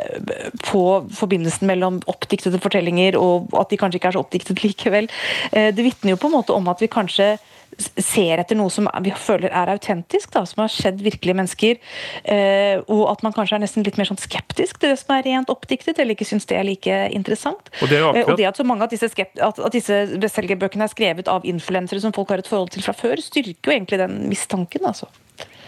på 0.65 0.83
forbindelsen 1.19 1.67
mellom 1.69 2.01
oppdiktede 2.12 2.62
fortellinger 2.62 3.17
og 3.19 3.53
at 3.59 3.71
de 3.71 3.79
kanskje 3.79 4.01
ikke 4.01 4.13
er 4.13 4.17
så 4.17 4.24
oppdiktet 4.24 4.63
likevel, 4.63 5.09
eh, 5.51 5.71
det 5.75 5.85
vitner 5.85 6.15
jo 6.15 6.21
på 6.21 6.31
en 6.31 6.38
måte 6.39 6.55
om 6.55 6.67
at 6.71 6.81
vi 6.81 6.91
kanskje 6.91 7.35
ser 7.77 8.41
etter 8.41 8.58
noe 8.58 8.72
som 8.74 8.88
vi 9.03 9.13
føler 9.20 9.51
er 9.51 9.72
autentisk, 9.74 10.32
da, 10.36 10.46
som 10.48 10.63
har 10.63 10.72
skjedd 10.74 11.03
virkelige 11.05 11.38
mennesker. 11.38 11.82
Eh, 12.24 12.77
og 12.86 13.03
at 13.12 13.25
man 13.25 13.36
kanskje 13.36 13.60
er 13.60 13.65
nesten 13.65 13.86
litt 13.86 14.00
mer 14.00 14.10
sånn 14.10 14.22
skeptisk 14.22 14.79
til 14.82 14.94
det 14.94 15.00
som 15.01 15.15
er 15.17 15.25
rent 15.27 15.51
oppdiktet, 15.53 16.00
eller 16.00 16.15
ikke 16.15 16.27
syns 16.27 16.48
det 16.50 16.60
er 16.60 16.67
like 16.67 17.01
interessant. 17.15 17.72
Og 17.82 17.91
det, 17.91 18.01
eh, 18.01 18.24
og 18.24 18.39
det 18.39 18.50
at 18.50 18.62
så 18.62 18.67
mange 18.67 18.88
av 18.88 18.94
disse, 18.94 19.12
at, 19.12 19.60
at 19.60 19.75
disse 19.75 20.01
bestselgerbøkene 20.22 20.88
er 20.88 20.94
skrevet 20.94 21.32
av 21.32 21.48
influensere 21.48 22.03
som 22.03 22.15
folk 22.15 22.34
har 22.34 22.44
et 22.44 22.50
forhold 22.50 22.74
til 22.75 22.86
fra 22.86 22.96
før, 22.96 23.22
styrker 23.24 23.72
jo 23.72 23.77
egentlig 23.77 24.01
den 24.01 24.25
mistanken. 24.32 24.86
altså. 24.86 25.12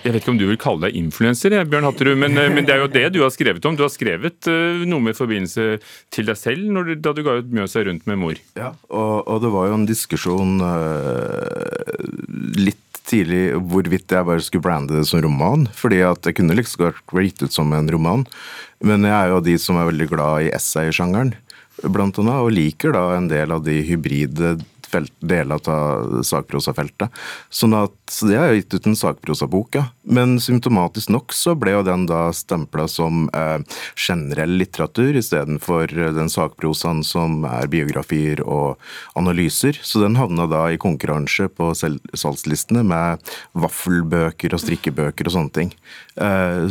Jeg 0.07 0.13
vet 0.13 0.23
ikke 0.23 0.31
om 0.31 0.39
du 0.39 0.45
vil 0.47 0.59
kalle 0.61 0.87
deg 0.87 0.95
influenser, 0.95 1.51
Bjørn 1.67 1.83
Hatterud, 1.83 2.15
men, 2.15 2.37
men, 2.55 2.63
det 2.63 2.71
er 2.77 2.79
jo 2.79 2.91
det 2.91 3.05
du 3.11 3.19
har 3.25 3.31
skrevet 3.33 3.65
om. 3.67 3.75
Du 3.75 3.83
har 3.83 3.91
skrevet 3.91 4.47
uh, 4.47 4.85
noe 4.87 5.03
med 5.03 5.17
forbindelse 5.17 5.81
til 6.15 6.29
deg 6.29 6.39
selv 6.39 6.79
du, 6.87 6.93
da 7.03 7.11
du 7.11 7.23
ga 7.25 7.35
ut 7.41 7.49
Mjøsa 7.51 7.83
rundt 7.83 8.07
med 8.07 8.21
mor. 8.21 8.39
Ja, 8.55 8.71
og, 8.87 9.27
og 9.27 9.41
det 9.43 9.51
var 9.51 9.67
jo 9.67 9.75
en 9.81 9.87
diskusjon 9.89 10.61
uh, 10.63 11.97
litt 12.55 12.79
tidlig 13.07 13.57
hvorvidt 13.67 14.15
jeg 14.15 14.27
bare 14.27 14.43
skulle 14.43 14.63
brande 14.63 14.95
det 14.95 15.07
som 15.09 15.21
roman. 15.23 15.67
fordi 15.75 15.99
at 16.07 16.23
jeg 16.23 16.39
kunne 16.39 16.55
liksom 16.55 16.87
vært 16.87 17.27
gitt 17.27 17.43
ut 17.43 17.59
som 17.59 17.75
en 17.75 17.91
roman. 17.91 18.23
Men 18.79 19.03
jeg 19.07 19.15
er 19.15 19.31
jo 19.31 19.41
av 19.41 19.45
de 19.47 19.57
som 19.59 19.79
er 19.79 19.91
veldig 19.91 20.09
glad 20.11 20.47
i 20.47 20.53
essay-sjangeren, 20.55 21.35
blant 21.83 22.19
annet, 22.21 22.41
og 22.47 22.55
liker 22.55 22.95
da 22.95 23.05
en 23.17 23.27
del 23.31 23.51
av 23.51 23.63
de 23.67 23.81
hybride 23.91 24.55
felt, 24.91 25.13
deler 25.19 25.59
av 25.59 26.21
sakprosafeltet. 26.25 27.13
Sånn 27.53 27.75
at, 27.77 27.95
det 28.27 28.37
har 28.39 28.53
gitt 28.55 28.73
ut 28.73 28.87
en 28.89 28.97
sakprosabok, 28.97 29.77
ja. 29.77 29.85
Men 30.07 30.37
symptomatisk 30.43 31.11
nok 31.11 31.35
så 31.35 31.55
ble 31.59 31.75
jo 31.75 31.83
den 31.87 32.05
da 32.09 32.27
stempla 32.35 32.87
som 32.91 33.27
eh, 33.35 33.59
generell 33.95 34.57
litteratur 34.61 35.17
istedenfor 35.19 35.91
den 36.15 36.31
sakprosaen 36.31 37.03
som 37.05 37.43
er 37.47 37.67
biografier 37.71 38.43
og 38.45 38.79
analyser. 39.19 39.79
Så 39.83 40.03
den 40.03 40.17
havna 40.19 40.47
da 40.49 40.67
i 40.71 40.79
konkurranse 40.81 41.49
på 41.51 41.73
salgslistene 41.75 42.85
med 42.87 43.35
vaffelbøker 43.57 44.55
og 44.55 44.63
strikkebøker 44.63 45.27
og 45.27 45.37
sånne 45.37 45.55
ting. 45.59 45.75
Eh, 46.15 46.67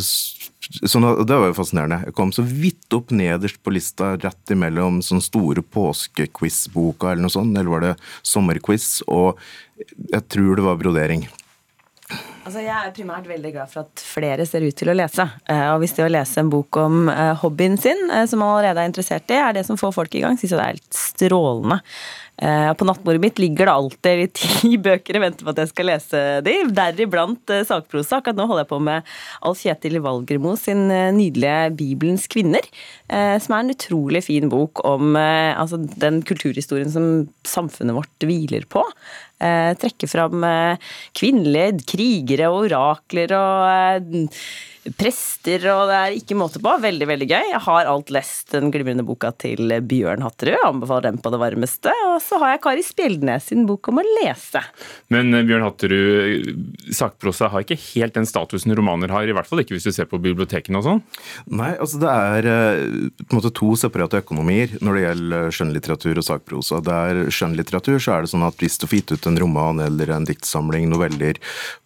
at- 1.07 1.27
Det 1.27 1.37
var 1.37 1.47
jo 1.47 1.55
fascinerende. 1.55 2.05
Jeg 2.07 2.15
kom 2.15 2.33
så 2.33 2.43
vidt 2.43 2.93
opp 2.93 3.09
nederst 3.11 3.63
på 3.63 3.73
lista, 3.73 4.17
rett 4.17 4.47
imellom 4.51 5.01
sånn 5.03 5.23
store 5.23 5.63
påskequiz-boka 5.63 7.13
eller 7.13 7.23
noe 7.23 7.31
sånt, 7.31 7.57
eller 7.57 7.71
var 7.71 7.81
det 7.81 7.97
sommerquiz, 8.23 9.03
og 9.09 9.39
jeg 10.13 10.29
tror 10.29 10.57
det 10.57 10.65
var 10.65 10.77
brodering. 10.77 11.29
Altså, 12.47 12.61
jeg 12.63 12.71
er 12.79 12.93
primært 12.95 13.25
veldig 13.27 13.51
glad 13.57 13.71
for 13.73 13.83
at 13.83 14.03
flere 14.07 14.45
ser 14.47 14.63
ut 14.63 14.77
til 14.79 14.93
å 14.93 14.95
lese. 14.95 15.25
Eh, 15.51 15.65
Og 15.73 15.81
hvis 15.83 15.97
det 15.97 16.05
å 16.05 16.13
lese 16.13 16.39
en 16.39 16.53
bok 16.53 16.79
om 16.79 17.09
eh, 17.11 17.33
hobbyen 17.43 17.75
sin, 17.75 18.05
eh, 18.07 18.23
som 18.31 18.39
man 18.39 18.53
allerede 18.55 18.85
er 18.85 18.93
interessert 18.93 19.35
i, 19.35 19.41
er 19.41 19.57
det 19.57 19.65
som 19.67 19.81
får 19.81 19.97
folk 19.97 20.15
i 20.15 20.23
gang, 20.23 20.39
syns 20.39 20.55
jeg 20.55 20.61
det 20.61 20.69
er 20.69 20.77
helt 20.77 21.01
strålende. 21.01 21.81
På 22.37 22.85
nattbordet 22.85 23.21
mitt 23.23 23.39
ligger 23.41 23.65
det 23.65 23.73
alltid 23.73 24.33
ti 24.37 24.75
bøker 24.85 25.17
i 25.17 25.21
vente 25.23 25.41
på 25.41 25.55
at 25.55 25.61
jeg 25.63 25.71
skal 25.71 25.87
lese 25.89 26.19
de, 26.45 26.53
deriblant 26.69 27.53
sakprosa. 27.65 28.19
Akkurat 28.19 28.37
nå 28.37 28.45
holder 28.45 28.67
jeg 28.67 28.71
på 28.75 28.81
med 28.85 29.15
Alf 29.49 29.63
Kjetil 29.65 29.97
Valgermo 30.05 30.53
sin 30.61 30.83
nydelige 31.17 31.71
'Bibelens 31.79 32.29
kvinner', 32.29 32.69
som 33.41 33.57
er 33.57 33.65
en 33.65 33.73
utrolig 33.73 34.21
fin 34.29 34.53
bok 34.53 34.85
om 34.85 35.17
altså, 35.17 35.81
den 35.97 36.21
kulturhistorien 36.29 36.93
som 36.93 37.09
samfunnet 37.49 37.97
vårt 37.97 38.29
hviler 38.29 38.69
på. 38.69 38.85
Trekker 39.81 40.09
fram 40.09 40.45
kvinnelige 41.17 41.89
krigere 41.89 42.36
og 42.45 42.67
orakler 42.67 43.33
og 43.37 43.67
eh, 43.71 44.29
prester, 44.99 45.65
og 45.73 45.91
det 45.91 45.97
er 45.99 46.17
ikke 46.19 46.39
måte 46.39 46.61
på. 46.63 46.73
Veldig, 46.83 47.09
veldig 47.09 47.29
gøy. 47.29 47.51
Jeg 47.53 47.63
har 47.67 47.91
alt 47.91 48.13
lest 48.15 48.53
den 48.55 48.71
glimrende 48.75 49.05
boka 49.07 49.33
til 49.35 49.73
Bjørn 49.89 50.25
Hatterud. 50.25 50.59
anbefaler 50.67 51.11
den 51.11 51.21
på 51.23 51.33
det 51.35 51.41
varmeste. 51.43 51.93
Og 52.11 52.21
så 52.23 52.39
har 52.43 52.55
jeg 52.55 52.63
Kari 52.67 52.85
Spjeldnes 52.87 53.51
sin 53.51 53.67
bok 53.69 53.91
om 53.91 54.01
å 54.03 54.07
lese. 54.21 54.63
Men 55.13 55.35
eh, 55.35 55.45
Bjørn 55.49 55.67
Hatterud, 55.67 56.53
sakprosa 56.95 57.51
har 57.53 57.67
ikke 57.67 57.79
helt 57.81 58.17
den 58.17 58.29
statusen 58.29 58.75
romaner 58.77 59.13
har, 59.15 59.27
i 59.27 59.35
hvert 59.37 59.49
fall 59.49 59.63
ikke 59.63 59.77
hvis 59.77 59.89
du 59.89 59.95
ser 59.95 60.09
på 60.11 60.21
bibliotekene 60.23 60.81
og 60.81 60.87
sånn? 60.87 61.03
Nei, 61.51 61.73
altså 61.75 62.01
det 62.03 62.15
er 62.15 62.51
eh, 62.53 63.11
på 63.25 63.31
en 63.31 63.41
måte 63.41 63.55
to 63.57 63.73
separate 63.79 64.23
økonomier 64.23 64.79
når 64.81 64.99
det 64.99 65.05
gjelder 65.07 65.55
skjønnlitteratur 65.59 66.23
og 66.23 66.29
sakprosa. 66.31 66.83
Det 66.85 67.03
er 67.11 67.23
skjønnlitteratur 67.35 67.99
så 67.99 68.17
er 68.17 68.25
det 68.25 68.33
sånn 68.33 68.47
at 68.47 68.59
hvis 68.63 68.81
du 68.81 68.89
får 68.89 69.01
gitt 69.01 69.17
ut 69.17 69.31
en 69.31 69.41
roman 69.41 69.83
eller 69.87 70.15
en 70.15 70.27
diktsamling, 70.29 70.89
noveller, 70.93 71.41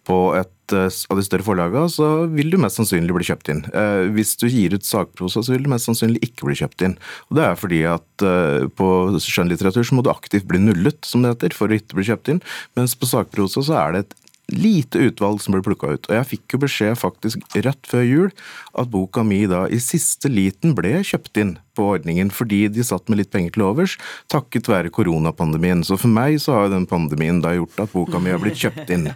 på 0.07 0.23
et 0.37 0.51
eh, 0.75 0.87
av 1.11 1.19
de 1.19 1.25
større 1.25 1.45
forlagene, 1.45 1.89
så 1.91 2.09
vil 2.31 2.51
du 2.53 2.57
mest 2.61 2.79
sannsynlig 2.79 3.15
bli 3.17 3.27
kjøpt 3.27 3.51
inn. 3.53 3.61
Eh, 3.73 4.07
Hvis 4.15 4.35
du 4.41 4.47
gir 4.47 4.75
ut 4.75 4.87
sakprosa, 4.87 5.43
så 5.43 5.55
vil 5.55 5.65
du 5.65 5.71
mest 5.73 5.89
sannsynlig 5.89 6.21
ikke 6.27 6.47
bli 6.49 6.57
kjøpt 6.61 6.85
inn. 6.87 6.97
Og 7.29 7.37
Det 7.39 7.45
er 7.47 7.59
fordi 7.59 7.83
at 7.89 8.25
eh, 8.27 8.67
på 8.77 8.89
skjønnlitteratur 9.21 9.85
så 9.87 9.97
må 9.97 10.05
du 10.05 10.11
aktivt 10.13 10.47
bli 10.49 10.61
nullet, 10.63 10.99
som 11.05 11.23
det 11.23 11.35
heter, 11.35 11.57
for 11.57 11.71
å 11.71 11.77
ikke 11.79 11.99
bli 11.99 12.07
kjøpt 12.09 12.33
inn. 12.33 12.43
Mens 12.79 12.95
på 12.97 13.09
sakprosa 13.09 13.63
så 13.65 13.77
er 13.83 13.95
det 13.95 14.05
et 14.05 14.17
lite 14.51 15.01
utvalg 15.07 15.41
som 15.41 15.55
ble 15.55 15.63
plukka 15.65 15.95
ut. 15.95 16.07
Og 16.09 16.15
jeg 16.17 16.29
fikk 16.35 16.55
jo 16.55 16.61
beskjed 16.63 16.99
faktisk 16.99 17.57
rett 17.65 17.89
før 17.89 18.05
jul 18.05 18.31
at 18.77 18.91
boka 18.91 19.23
mi 19.27 19.43
da 19.49 19.65
i 19.67 19.81
siste 19.83 20.31
liten 20.31 20.75
ble 20.77 20.99
kjøpt 21.07 21.41
inn 21.41 21.53
på 21.77 21.87
ordningen 21.95 22.31
fordi 22.33 22.65
de 22.71 22.83
satt 22.85 23.07
med 23.09 23.21
litt 23.21 23.31
penger 23.33 23.55
til 23.55 23.65
overs, 23.69 23.97
takket 24.31 24.69
være 24.71 24.91
koronapandemien. 24.93 25.85
Så 25.87 25.99
for 26.01 26.11
meg 26.11 26.39
så 26.43 26.59
har 26.59 26.73
den 26.73 26.87
pandemien 26.89 27.41
da 27.43 27.55
gjort 27.57 27.79
at 27.85 27.95
boka 27.95 28.19
mi 28.19 28.33
har 28.33 28.41
blitt 28.43 28.59
kjøpt 28.61 28.91
inn. 28.93 29.09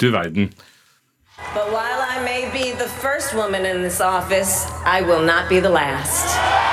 Du 0.00 0.10
verden. 0.14 0.50
But 1.54 1.70
while 1.70 2.02
I 2.02 2.20
may 2.24 2.50
be 2.52 2.72
the 2.76 2.88
first 2.88 3.34
woman 3.34 3.64
in 3.64 3.82
this 3.82 4.00
office, 4.00 4.66
I 4.84 5.02
will 5.02 5.22
not 5.22 5.48
be 5.48 5.60
the 5.60 5.70
last. 5.70 6.67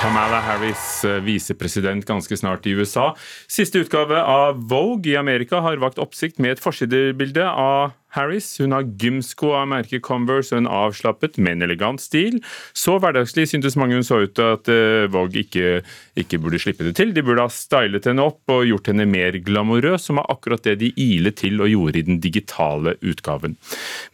Kamala 0.00 0.38
Harris, 0.40 1.04
eh, 1.04 1.18
visepresident 1.20 2.06
ganske 2.08 2.36
snart 2.36 2.66
i 2.66 2.70
USA. 2.70 3.10
Siste 3.48 3.82
utgave 3.82 4.16
av 4.16 4.56
Vogue 4.68 5.12
i 5.12 5.16
Amerika 5.16 5.60
har 5.60 5.76
vakt 5.76 6.00
oppsikt 6.00 6.38
med 6.40 6.54
et 6.54 6.62
forsidebilde 6.62 7.44
av 7.44 7.92
Harris. 8.16 8.48
Hun 8.60 8.74
har 8.76 8.88
gymsko 9.00 9.52
av 9.58 9.68
merket 9.72 10.04
Converse 10.06 10.54
og 10.54 10.62
en 10.62 10.70
avslappet, 10.70 11.38
men 11.42 11.64
elegant 11.66 12.00
stil. 12.02 12.38
Så 12.76 12.98
hverdagslig 13.02 13.48
syntes 13.50 13.78
mange 13.80 13.98
hun 13.98 14.06
så 14.06 14.22
ut 14.24 14.34
til 14.38 14.54
at 14.56 14.70
eh, 14.72 15.08
Vogue 15.12 15.44
ikke, 15.44 15.80
ikke 16.20 16.40
burde 16.42 16.62
slippe 16.62 16.86
det 16.86 16.94
til. 17.00 17.14
De 17.16 17.24
burde 17.26 17.44
ha 17.44 17.52
stylet 17.52 18.08
henne 18.08 18.24
opp 18.24 18.50
og 18.52 18.66
gjort 18.68 18.92
henne 18.92 19.08
mer 19.10 19.38
glamorøs, 19.44 20.06
som 20.08 20.20
var 20.20 20.30
akkurat 20.32 20.64
det 20.66 20.78
de 20.84 20.92
ilet 21.00 21.38
til 21.40 21.60
og 21.60 21.70
gjorde 21.72 22.02
i 22.02 22.06
den 22.08 22.20
digitale 22.22 22.96
utgaven. 23.00 23.58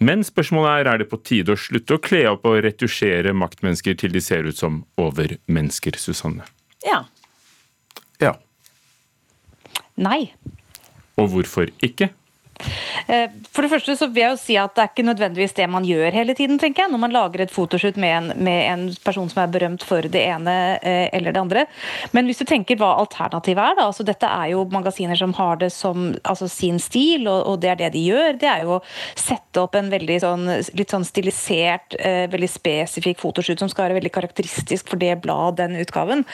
Men 0.00 0.24
spørsmålet 0.26 0.72
er 0.80 0.92
er 0.96 1.02
det 1.02 1.10
på 1.10 1.20
tide 1.24 1.54
å 1.54 1.60
slutte 1.60 1.96
å 1.96 2.02
kle 2.02 2.24
opp 2.30 2.46
og 2.48 2.60
retusjere 2.64 3.34
maktmennesker 3.36 3.96
til 3.98 4.14
de 4.14 4.22
ser 4.24 4.48
ut 4.48 4.58
som 4.58 4.82
overmennesker, 5.00 5.98
Susanne? 6.00 6.46
Ja. 6.86 7.02
Ja. 8.22 8.36
Nei. 9.96 10.32
Og 11.16 11.32
hvorfor 11.32 11.72
ikke? 11.84 12.10
Eh, 13.06 13.30
For 13.52 13.64
det 13.64 13.70
første 13.72 13.96
så 13.98 14.08
vil 14.10 14.22
jeg 14.22 14.34
jo 14.34 14.40
si 14.40 14.56
at 14.60 14.74
det 14.76 14.84
er 14.84 14.90
ikke 14.92 15.06
nødvendigvis 15.06 15.56
det 15.56 15.66
man 15.70 15.86
gjør 15.86 16.14
hele 16.14 16.34
tiden, 16.36 16.58
tenker 16.60 16.84
jeg, 16.84 16.92
når 16.92 17.02
man 17.02 17.14
lager 17.14 17.44
et 17.44 17.52
fotoshoot 17.52 17.98
med 18.00 18.14
en, 18.16 18.44
med 18.44 18.60
en 18.70 18.84
person 19.04 19.28
som 19.30 19.42
er 19.42 19.52
berømt 19.52 19.84
for 19.86 20.06
det 20.12 20.22
ene 20.26 20.54
eh, 20.80 21.08
eller 21.16 21.34
det 21.34 21.42
andre. 21.42 21.64
Men 22.16 22.28
hvis 22.28 22.40
du 22.42 22.46
tenker 22.48 22.78
hva 22.80 22.94
alternativet 23.00 23.62
er, 23.62 23.78
da, 23.78 23.88
altså 23.90 24.06
dette 24.06 24.30
er 24.30 24.52
jo 24.54 24.64
magasiner 24.72 25.18
som 25.18 25.34
har 25.38 25.60
det 25.60 25.70
som 25.74 26.12
altså 26.22 26.48
sin 26.50 26.80
stil, 26.82 27.26
og, 27.30 27.42
og 27.50 27.60
det 27.62 27.72
er 27.72 27.80
det 27.84 27.92
de 27.96 28.04
gjør. 28.06 28.40
Det 28.40 28.50
er 28.50 28.64
jo 28.66 28.78
å 28.78 28.82
sette 29.18 29.62
opp 29.62 29.76
en 29.78 29.90
veldig 29.92 30.18
sånn, 30.22 30.46
litt 30.78 30.94
sånn 30.94 31.06
stilisert, 31.06 31.98
eh, 32.00 32.24
veldig 32.32 32.50
spesifikk 32.50 33.20
fotoshoot 33.22 33.62
som 33.62 33.72
skal 33.72 33.88
være 33.88 34.00
veldig 34.00 34.14
karakteristisk 34.14 34.90
for 34.92 35.00
det 35.00 35.14
bladet, 35.24 35.58
den 35.60 35.78
utgaven. 35.80 36.24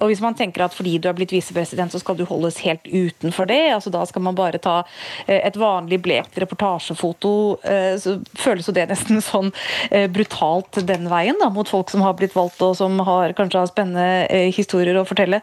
Og 0.00 0.10
hvis 0.10 0.22
man 0.24 0.36
tenker 0.38 0.64
at 0.64 0.74
fordi 0.74 0.96
du 0.98 1.08
er 1.10 1.16
blitt 1.16 1.34
visepresident, 1.34 1.92
så 1.94 2.00
skal 2.02 2.18
du 2.18 2.24
holdes 2.28 2.60
helt 2.64 2.86
utenfor 2.88 3.48
det, 3.48 3.60
altså 3.76 3.92
da 3.94 4.02
skal 4.08 4.24
man 4.24 4.36
bare 4.38 4.58
ta 4.62 4.80
et 5.28 5.54
et 5.54 5.60
vanlig 5.64 6.00
blekt 6.04 6.38
reportasjefoto, 6.40 7.32
eh, 7.64 7.94
så 8.00 8.16
føles 8.38 8.68
jo 8.68 8.74
det 8.76 8.86
nesten 8.90 9.22
sånn 9.24 9.50
eh, 9.90 10.06
brutalt 10.12 10.80
den 10.88 11.08
veien 11.10 11.38
da, 11.40 11.50
mot 11.52 11.68
folk 11.70 11.92
som 11.92 12.04
har 12.04 12.16
blitt 12.18 12.36
valgt 12.36 12.60
og 12.64 12.76
som 12.78 12.98
har 13.06 13.34
kanskje 13.38 13.62
har 13.62 13.70
spennende 13.70 14.26
eh, 14.28 14.50
historier 14.54 14.98
å 14.98 15.06
fortelle. 15.08 15.40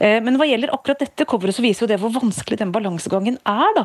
Men 0.00 0.36
hva 0.38 0.46
gjelder 0.48 0.72
akkurat 0.74 1.00
dette 1.02 1.24
coveret, 1.28 1.54
så 1.56 1.62
viser 1.64 1.84
jo 1.84 1.88
det 1.90 1.98
hvor 2.00 2.12
vanskelig 2.14 2.58
den 2.60 2.72
balansegangen 2.74 3.36
er. 3.48 3.70
da. 3.76 3.84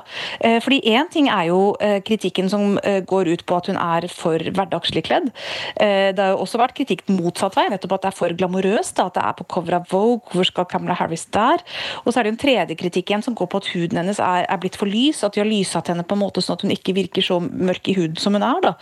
Fordi 0.63 0.79
én 0.91 1.07
ting 1.11 1.27
er 1.31 1.49
jo 1.49 1.75
kritikken 2.07 2.49
som 2.51 2.77
går 3.09 3.29
ut 3.33 3.43
på 3.47 3.57
at 3.57 3.69
hun 3.69 3.79
er 3.81 4.07
for 4.11 4.39
hverdagslig 4.39 5.05
kledd. 5.07 5.29
Det 5.75 6.21
har 6.21 6.33
jo 6.33 6.43
også 6.43 6.61
vært 6.61 6.75
kritikk 6.77 7.05
motsatt 7.11 7.57
vei, 7.57 7.67
nettopp 7.73 7.97
at 7.97 8.05
det 8.05 8.11
er 8.11 8.17
for 8.19 8.37
glamorøst. 8.39 9.01
At 9.03 9.17
det 9.17 9.25
er 9.25 9.37
på 9.39 9.47
cover 9.55 9.79
av 9.79 9.89
Vogue, 9.91 10.23
hvor 10.33 10.47
skal 10.47 10.67
Camilla 10.71 10.97
Harris 10.99 11.27
der? 11.35 11.63
Og 12.03 12.11
så 12.11 12.21
er 12.21 12.27
det 12.27 12.35
en 12.35 12.41
tredje 12.45 12.79
kritikk 12.79 13.11
igjen 13.11 13.25
som 13.25 13.37
går 13.37 13.51
på 13.51 13.61
at 13.61 13.71
huden 13.73 14.01
hennes 14.01 14.21
er, 14.23 14.45
er 14.49 14.61
blitt 14.61 14.79
for 14.79 14.89
lys, 14.89 15.23
at 15.25 15.35
de 15.35 15.43
har 15.43 15.49
lysatt 15.75 15.91
henne 15.91 16.05
på 16.07 16.15
en 16.15 16.23
måte 16.23 16.41
sånn 16.41 16.55
at 16.55 16.63
hun 16.63 16.73
ikke 16.73 16.95
virker 16.95 17.23
så 17.23 17.39
mørk 17.39 17.89
i 17.89 17.95
huden 17.95 18.17
som 18.17 18.33
hun 18.33 18.43
er. 18.43 18.61
da. 18.61 18.73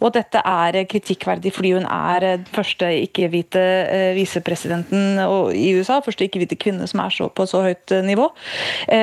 Og 0.00 0.12
dette 0.12 0.40
er 0.44 0.76
eh, 0.76 0.86
kritikkverdig 0.86 1.52
fordi 1.52 1.72
hun 1.76 1.86
er 1.86 2.22
eh, 2.22 2.38
den 2.42 2.52
første 2.52 2.86
ikke-hvite 3.06 3.62
eh, 3.62 4.12
visepresidenten 4.16 5.20
i 5.56 5.72
USA, 5.76 6.00
første 6.04 6.26
ikke-hvite 6.26 6.58
kvinne 6.60 6.86
som 6.86 7.00
er 7.00 7.10
så 7.10 7.28
på 7.32 7.46
så 7.46 7.62
høyt 7.64 7.92
nivå. 8.04 8.28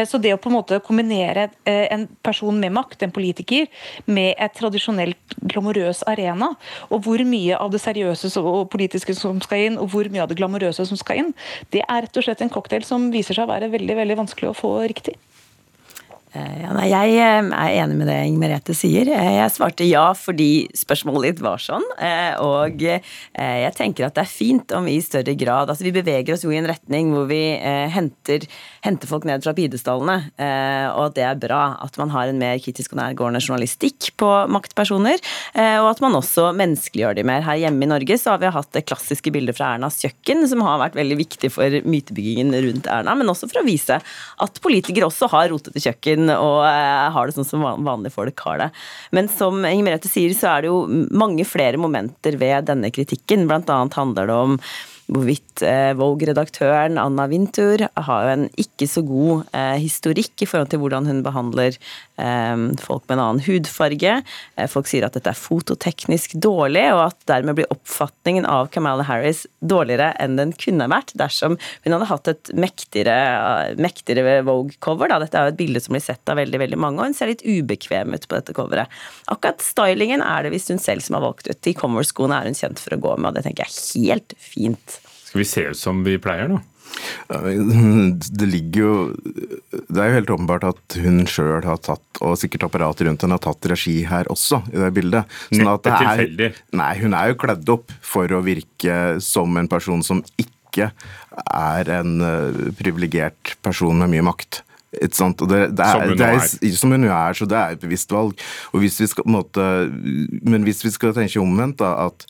Så 0.08 0.20
det 0.22 0.34
å 0.34 0.40
på 0.42 0.50
en 0.50 0.56
måte 0.56 0.80
kombinere 0.84 1.48
en 1.66 2.06
person 2.26 2.56
med 2.60 2.74
makt, 2.76 3.04
en 3.04 3.14
politiker, 3.14 3.68
med 4.06 4.34
et 4.38 4.54
tradisjonelt 4.58 5.36
glamorøs 5.52 6.04
arena, 6.10 6.52
og 6.90 7.06
hvor 7.06 7.22
mye 7.28 7.58
av 7.58 7.72
det 7.74 7.82
seriøse 7.84 8.32
og 8.42 8.70
politiske 8.74 9.16
som 9.18 9.40
skal 9.44 9.70
inn, 9.70 9.80
og 9.82 9.92
hvor 9.94 10.10
mye 10.12 10.26
av 10.26 10.32
det 10.32 10.40
glamorøse 10.40 10.86
som 10.90 11.00
skal 11.00 11.24
inn, 11.24 11.34
det 11.74 11.84
er 11.86 12.06
rett 12.06 12.22
og 12.22 12.26
slett 12.26 12.44
en 12.46 12.54
cocktail 12.54 12.86
som 12.88 13.10
viser 13.14 13.38
seg 13.38 13.48
å 13.48 13.54
være 13.54 13.72
veldig 13.74 14.00
veldig 14.02 14.22
vanskelig 14.24 14.52
å 14.52 14.58
få 14.58 14.76
riktig. 14.90 15.18
Eh, 16.30 16.58
Ja, 16.62 16.74
nei, 16.76 16.90
jeg 16.92 17.16
eh, 17.18 17.48
er 17.50 17.76
enig 17.82 17.96
med 17.98 18.10
det 18.10 18.18
Inger 18.28 18.42
Merete 18.44 18.76
sier. 18.78 19.10
Eh, 19.10 19.30
Jeg 19.40 19.54
svarte 19.56 19.88
ja 19.88 20.12
fordi 20.14 20.68
spørsmålet 20.78 21.34
ditt 21.34 21.42
var 21.42 21.62
sånn. 21.62 21.86
Og 22.46 22.82
jeg 22.84 23.74
tenker 23.78 24.06
at 24.06 24.16
det 24.18 24.24
er 24.24 24.30
fint 24.30 24.74
om 24.76 24.86
vi 24.88 24.98
i 24.98 25.04
større 25.04 25.34
grad 25.40 25.70
Altså 25.72 25.86
vi 25.86 25.94
beveger 25.96 26.34
oss 26.36 26.44
jo 26.46 26.52
i 26.54 26.58
en 26.60 26.68
retning 26.70 27.12
hvor 27.14 27.28
vi 27.30 27.40
henter, 27.92 28.46
henter 28.86 29.10
folk 29.10 29.26
ned 29.28 29.44
fra 29.44 29.54
pidestallene. 29.58 30.32
Og 30.38 31.02
at 31.08 31.16
det 31.18 31.26
er 31.26 31.40
bra. 31.40 31.62
At 31.84 31.98
man 32.02 32.12
har 32.14 32.30
en 32.30 32.40
mer 32.42 32.60
kritisk 32.62 32.94
og 32.96 33.02
nærgående 33.02 33.42
journalistikk 33.44 34.12
på 34.20 34.30
maktpersoner. 34.52 35.22
Og 35.56 35.90
at 35.92 36.04
man 36.04 36.18
også 36.20 36.50
menneskeliggjør 36.58 37.20
de 37.20 37.26
mer. 37.28 37.46
Her 37.48 37.62
hjemme 37.66 37.86
i 37.88 37.92
Norge 37.92 38.20
så 38.22 38.36
har 38.36 38.44
vi 38.44 38.54
hatt 38.56 38.72
det 38.76 38.86
klassiske 38.90 39.34
bildet 39.36 39.58
fra 39.60 39.74
Ernas 39.76 40.00
kjøkken, 40.04 40.46
som 40.52 40.64
har 40.66 40.82
vært 40.84 40.98
veldig 41.00 41.20
viktig 41.24 41.52
for 41.54 41.80
mytebyggingen 41.86 42.56
rundt 42.68 42.90
Erna, 42.92 43.16
men 43.20 43.32
også 43.32 43.50
for 43.52 43.64
å 43.64 43.68
vise 43.68 44.00
at 44.00 44.64
politikere 44.64 45.10
også 45.10 45.30
har 45.34 45.50
rotete 45.54 45.84
kjøkken 45.84 46.19
og 46.34 46.66
eh, 46.68 47.08
har 47.16 47.30
det 47.30 47.38
sånn 47.38 47.48
som 47.48 47.64
vanlige 47.64 48.16
folk 48.16 48.44
har 48.44 48.60
det. 48.64 48.70
Men 49.16 49.32
som 49.32 49.64
Inger 49.64 49.86
Merete 49.88 50.12
sier, 50.12 50.34
så 50.36 50.52
er 50.52 50.66
det 50.66 50.72
jo 50.72 50.84
mange 51.16 51.46
flere 51.48 51.80
momenter 51.80 52.36
ved 52.42 52.68
denne 52.68 52.92
kritikken. 52.92 53.48
Blant 53.48 53.72
annet 53.72 53.96
handler 53.96 54.28
det 54.30 54.38
om 54.48 54.60
hvorvidt 55.10 55.64
eh, 55.66 55.92
Vogue-redaktøren 55.98 57.00
Anna 57.02 57.26
Wintour 57.30 57.82
har 57.90 58.26
jo 58.26 58.34
en 58.34 58.46
ikke 58.62 58.88
så 58.90 59.04
god 59.06 59.50
eh, 59.58 59.78
historikk 59.82 60.44
i 60.44 60.48
forhold 60.50 60.70
til 60.72 60.82
hvordan 60.84 61.10
hun 61.10 61.24
behandler 61.26 61.74
eh, 61.74 62.66
folk 62.82 63.06
med 63.08 63.16
en 63.16 63.24
annen 63.24 63.44
hudfarge. 63.46 64.20
Folk 64.72 64.90
sier 64.90 65.08
at 65.08 65.18
dette 65.18 65.32
er 65.32 65.40
fototeknisk 65.40 66.36
dårlig, 66.42 66.86
og 66.94 67.08
at 67.08 67.20
dermed 67.32 67.58
blir 67.58 67.70
oppfatningen 67.74 68.48
av 68.50 68.70
Kamala 68.74 69.06
Harris 69.08 69.46
dårligere 69.60 70.12
enn 70.22 70.38
den 70.40 70.54
kunne 70.60 70.90
vært 70.92 71.16
dersom 71.20 71.58
hun 71.86 71.96
hadde 71.96 72.10
hatt 72.12 72.32
et 72.32 72.54
mektigere, 72.54 73.76
mektigere 73.82 74.40
Vogue-cover. 74.48 75.12
Dette 75.20 75.40
er 75.40 75.50
jo 75.50 75.56
et 75.56 75.62
bilde 75.62 75.84
som 75.84 75.98
blir 75.98 76.06
sett 76.06 76.30
av 76.30 76.40
veldig 76.40 76.62
veldig 76.62 76.80
mange, 76.80 77.02
og 77.02 77.10
hun 77.10 77.18
ser 77.18 77.32
litt 77.32 77.46
ubekvem 77.46 78.14
ut 78.16 78.30
på 78.30 78.38
dette 78.38 78.56
coveret. 78.58 78.92
Akkurat 79.32 79.64
stylingen 79.66 80.24
er 80.26 80.46
det 80.46 80.54
visst 80.54 80.72
hun 80.74 80.82
selv 80.82 81.06
som 81.06 81.18
har 81.18 81.26
valgt 81.26 81.50
ut. 81.50 81.62
De 81.66 81.76
Converse-skoene 81.78 82.38
er 82.38 82.50
hun 82.52 82.58
kjent 82.58 82.82
for 82.82 82.96
å 82.96 83.02
gå 83.02 83.18
med, 83.18 83.32
og 83.32 83.40
det 83.40 83.48
tenker 83.48 83.66
jeg 83.66 83.74
er 83.74 84.14
helt 84.14 84.38
fint. 84.40 84.99
Skal 85.30 85.44
vi 85.44 85.48
se 85.48 85.64
ut 85.70 85.78
som 85.78 86.04
vi 86.06 86.18
pleier, 86.22 86.50
da? 86.50 86.60
Det 88.40 88.48
ligger 88.50 88.82
jo 88.82 88.94
Det 89.88 90.00
er 90.02 90.10
jo 90.10 90.16
helt 90.18 90.32
åpenbart 90.34 90.66
at 90.72 90.96
hun 91.04 91.22
sjøl 91.30 91.62
har 91.68 91.82
tatt, 91.86 92.22
og 92.26 92.38
sikkert 92.42 92.66
apparatet 92.66 93.06
rundt 93.08 93.26
henne, 93.26 93.38
har 93.38 93.44
tatt 93.46 93.70
regi 93.72 94.00
her 94.10 94.30
også, 94.34 94.64
i 94.74 94.80
det 94.82 94.90
bildet. 94.96 95.36
Sånn 95.52 95.68
Neppe 95.68 95.94
tilfeldig. 95.94 96.50
Nei, 96.80 96.94
hun 97.04 97.18
er 97.18 97.32
jo 97.32 97.40
kledd 97.46 97.74
opp 97.76 97.94
for 98.06 98.34
å 98.34 98.42
virke 98.46 99.20
som 99.24 99.62
en 99.62 99.70
person 99.72 100.02
som 100.06 100.24
ikke 100.42 100.90
er 101.46 101.94
en 101.94 102.18
uh, 102.22 102.66
privilegert 102.78 103.56
person 103.66 104.02
med 104.02 104.12
mye 104.16 104.26
makt. 104.32 104.64
Som 105.14 105.36
hun 105.38 105.50
det 105.50 105.60
er, 105.86 106.40
er. 106.40 106.74
Som 106.74 106.94
hun 106.96 107.06
er, 107.06 107.38
så 107.38 107.46
det 107.46 107.58
er 107.58 107.76
et 107.76 107.84
bevisst 107.84 108.10
valg. 108.14 108.34
Hvis 108.74 108.98
vi 109.04 109.08
skal, 109.12 109.28
måte, 109.30 109.62
men 110.42 110.66
hvis 110.66 110.82
vi 110.82 110.92
skal 110.96 111.14
tenke 111.14 111.42
omvendt, 111.42 111.78
da, 111.84 112.08
at 112.10 112.26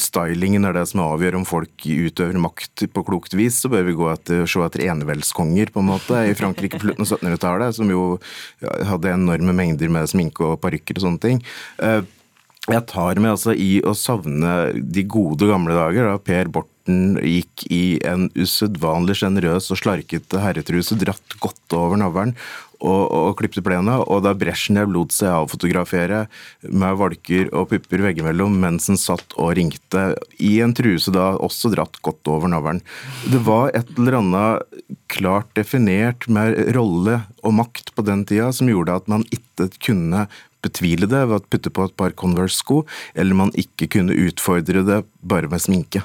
stylingen 0.00 0.64
er 0.64 0.78
det 0.78 0.86
som 0.90 1.04
avgjør 1.04 1.38
om 1.42 1.46
folk 1.48 1.84
utøver 1.84 2.40
makt 2.40 2.86
på 2.94 3.04
klokt 3.04 3.36
vis, 3.36 3.60
så 3.60 3.68
bør 3.72 3.84
vi 3.90 3.98
gå 4.00 4.08
etter, 4.14 4.48
se 4.48 4.64
etter 4.64 4.86
eneveldskonger, 4.88 5.74
på 5.74 5.84
en 5.84 5.92
måte, 5.92 6.24
i 6.24 6.36
Frankrike 6.38 6.80
på 6.80 6.88
slutten 6.88 7.04
av 7.04 7.12
1700-tallet, 7.20 7.76
som 7.76 7.92
jo 7.92 8.04
hadde 8.64 9.12
enorme 9.12 9.52
mengder 9.56 9.92
med 9.92 10.08
sminke 10.10 10.54
og 10.54 10.60
parykker 10.64 11.00
og 11.00 11.08
sånne 11.08 11.24
ting. 11.26 11.44
Jeg 12.64 12.86
tar 12.88 13.18
med 13.20 13.34
altså 13.34 13.52
i 13.52 13.82
å 13.84 13.92
savne 13.92 14.72
de 14.72 15.02
gode 15.04 15.50
gamle 15.50 15.74
dager, 15.76 16.06
da 16.08 16.20
Per 16.22 16.48
Borten 16.52 17.18
gikk 17.20 17.66
i 17.68 17.98
en 18.08 18.30
usedvanlig 18.32 19.18
sjenerøs 19.20 19.68
og 19.74 19.80
slarkete 19.82 20.40
herretruse, 20.40 20.96
dratt 20.96 21.36
godt 21.44 21.76
over 21.76 22.00
navlen 22.00 22.32
og, 22.84 23.02
og 23.12 23.34
klipte 23.38 23.62
plena, 23.64 23.98
og 24.02 24.22
da 24.24 24.32
Brezjnev 24.36 24.90
lot 24.92 25.12
seg 25.14 25.32
avfotografere 25.32 26.24
med 26.68 26.98
valker 27.00 27.50
og 27.52 27.68
pupper 27.72 28.04
veggimellom 28.08 28.56
mens 28.60 28.88
han 28.90 29.00
satt 29.00 29.36
og 29.36 29.54
ringte, 29.58 30.06
i 30.40 30.56
en 30.64 30.74
truse 30.76 31.12
da 31.14 31.34
også 31.36 31.72
dratt 31.74 32.00
godt 32.04 32.32
over 32.32 32.50
navlen. 32.52 32.80
Det 33.28 33.40
var 33.44 33.72
et 33.76 33.92
eller 33.96 34.20
annet 34.20 34.88
klart 35.12 35.52
definert 35.56 36.28
med 36.32 36.56
rolle 36.76 37.20
og 37.44 37.56
makt 37.60 37.94
på 37.94 38.04
den 38.08 38.24
tida 38.28 38.50
som 38.56 38.72
gjorde 38.72 38.98
at 39.00 39.10
man 39.10 39.24
ikke 39.32 39.70
kunne 39.84 40.26
betvile 40.64 41.08
det 41.10 41.22
ved 41.28 41.38
å 41.38 41.44
putte 41.44 41.72
på 41.74 41.86
et 41.88 41.96
par 42.00 42.16
Converse-sko, 42.18 42.82
eller 43.14 43.40
man 43.44 43.54
ikke 43.58 43.90
kunne 43.98 44.16
utfordre 44.26 44.84
det 44.86 45.04
bare 45.22 45.50
med 45.52 45.62
sminke. 45.62 46.04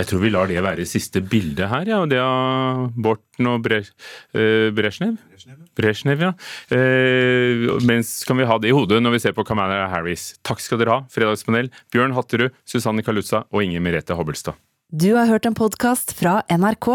Jeg 0.00 0.08
tror 0.08 0.22
vi 0.22 0.30
lar 0.32 0.48
det 0.48 0.62
være 0.64 0.86
siste 0.88 1.20
bilde 1.20 1.66
her, 1.68 1.88
ja. 1.90 1.98
Det 2.08 2.20
av 2.22 2.86
Borten 2.96 3.48
og 3.50 3.60
Bre 3.66 3.82
eh, 3.82 4.70
Brezjnev. 4.72 5.18
Brezjnev, 5.76 6.24
ja. 6.24 6.30
Eh, 6.72 7.66
mens 7.84 8.14
kan 8.28 8.40
vi 8.40 8.48
ha 8.48 8.56
det 8.62 8.70
i 8.70 8.74
hodet 8.76 9.02
når 9.02 9.18
vi 9.18 9.22
ser 9.26 9.36
på 9.36 9.44
Kamala 9.44 9.90
Harris. 9.92 10.30
Takk 10.46 10.62
skal 10.64 10.80
dere 10.80 10.94
ha, 10.94 11.06
Fredagspanel. 11.12 11.68
Bjørn 11.92 12.16
Hatterud, 12.16 12.56
Susanne 12.64 13.04
Kalutza 13.04 13.44
og 13.50 13.66
Inger 13.66 13.84
Merete 13.84 14.16
Hobbelstad. 14.16 14.56
Du 14.90 15.12
har 15.14 15.28
hørt 15.30 15.46
en 15.46 15.58
podkast 15.58 16.16
fra 16.18 16.40
NRK. 16.50 16.88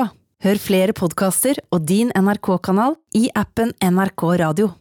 Hør 0.45 0.59
flere 0.59 0.95
podkaster 0.97 1.61
og 1.73 1.85
din 1.87 2.11
NRK-kanal 2.15 2.97
i 3.17 3.29
appen 3.37 3.71
NRK 3.79 4.25
Radio. 4.41 4.75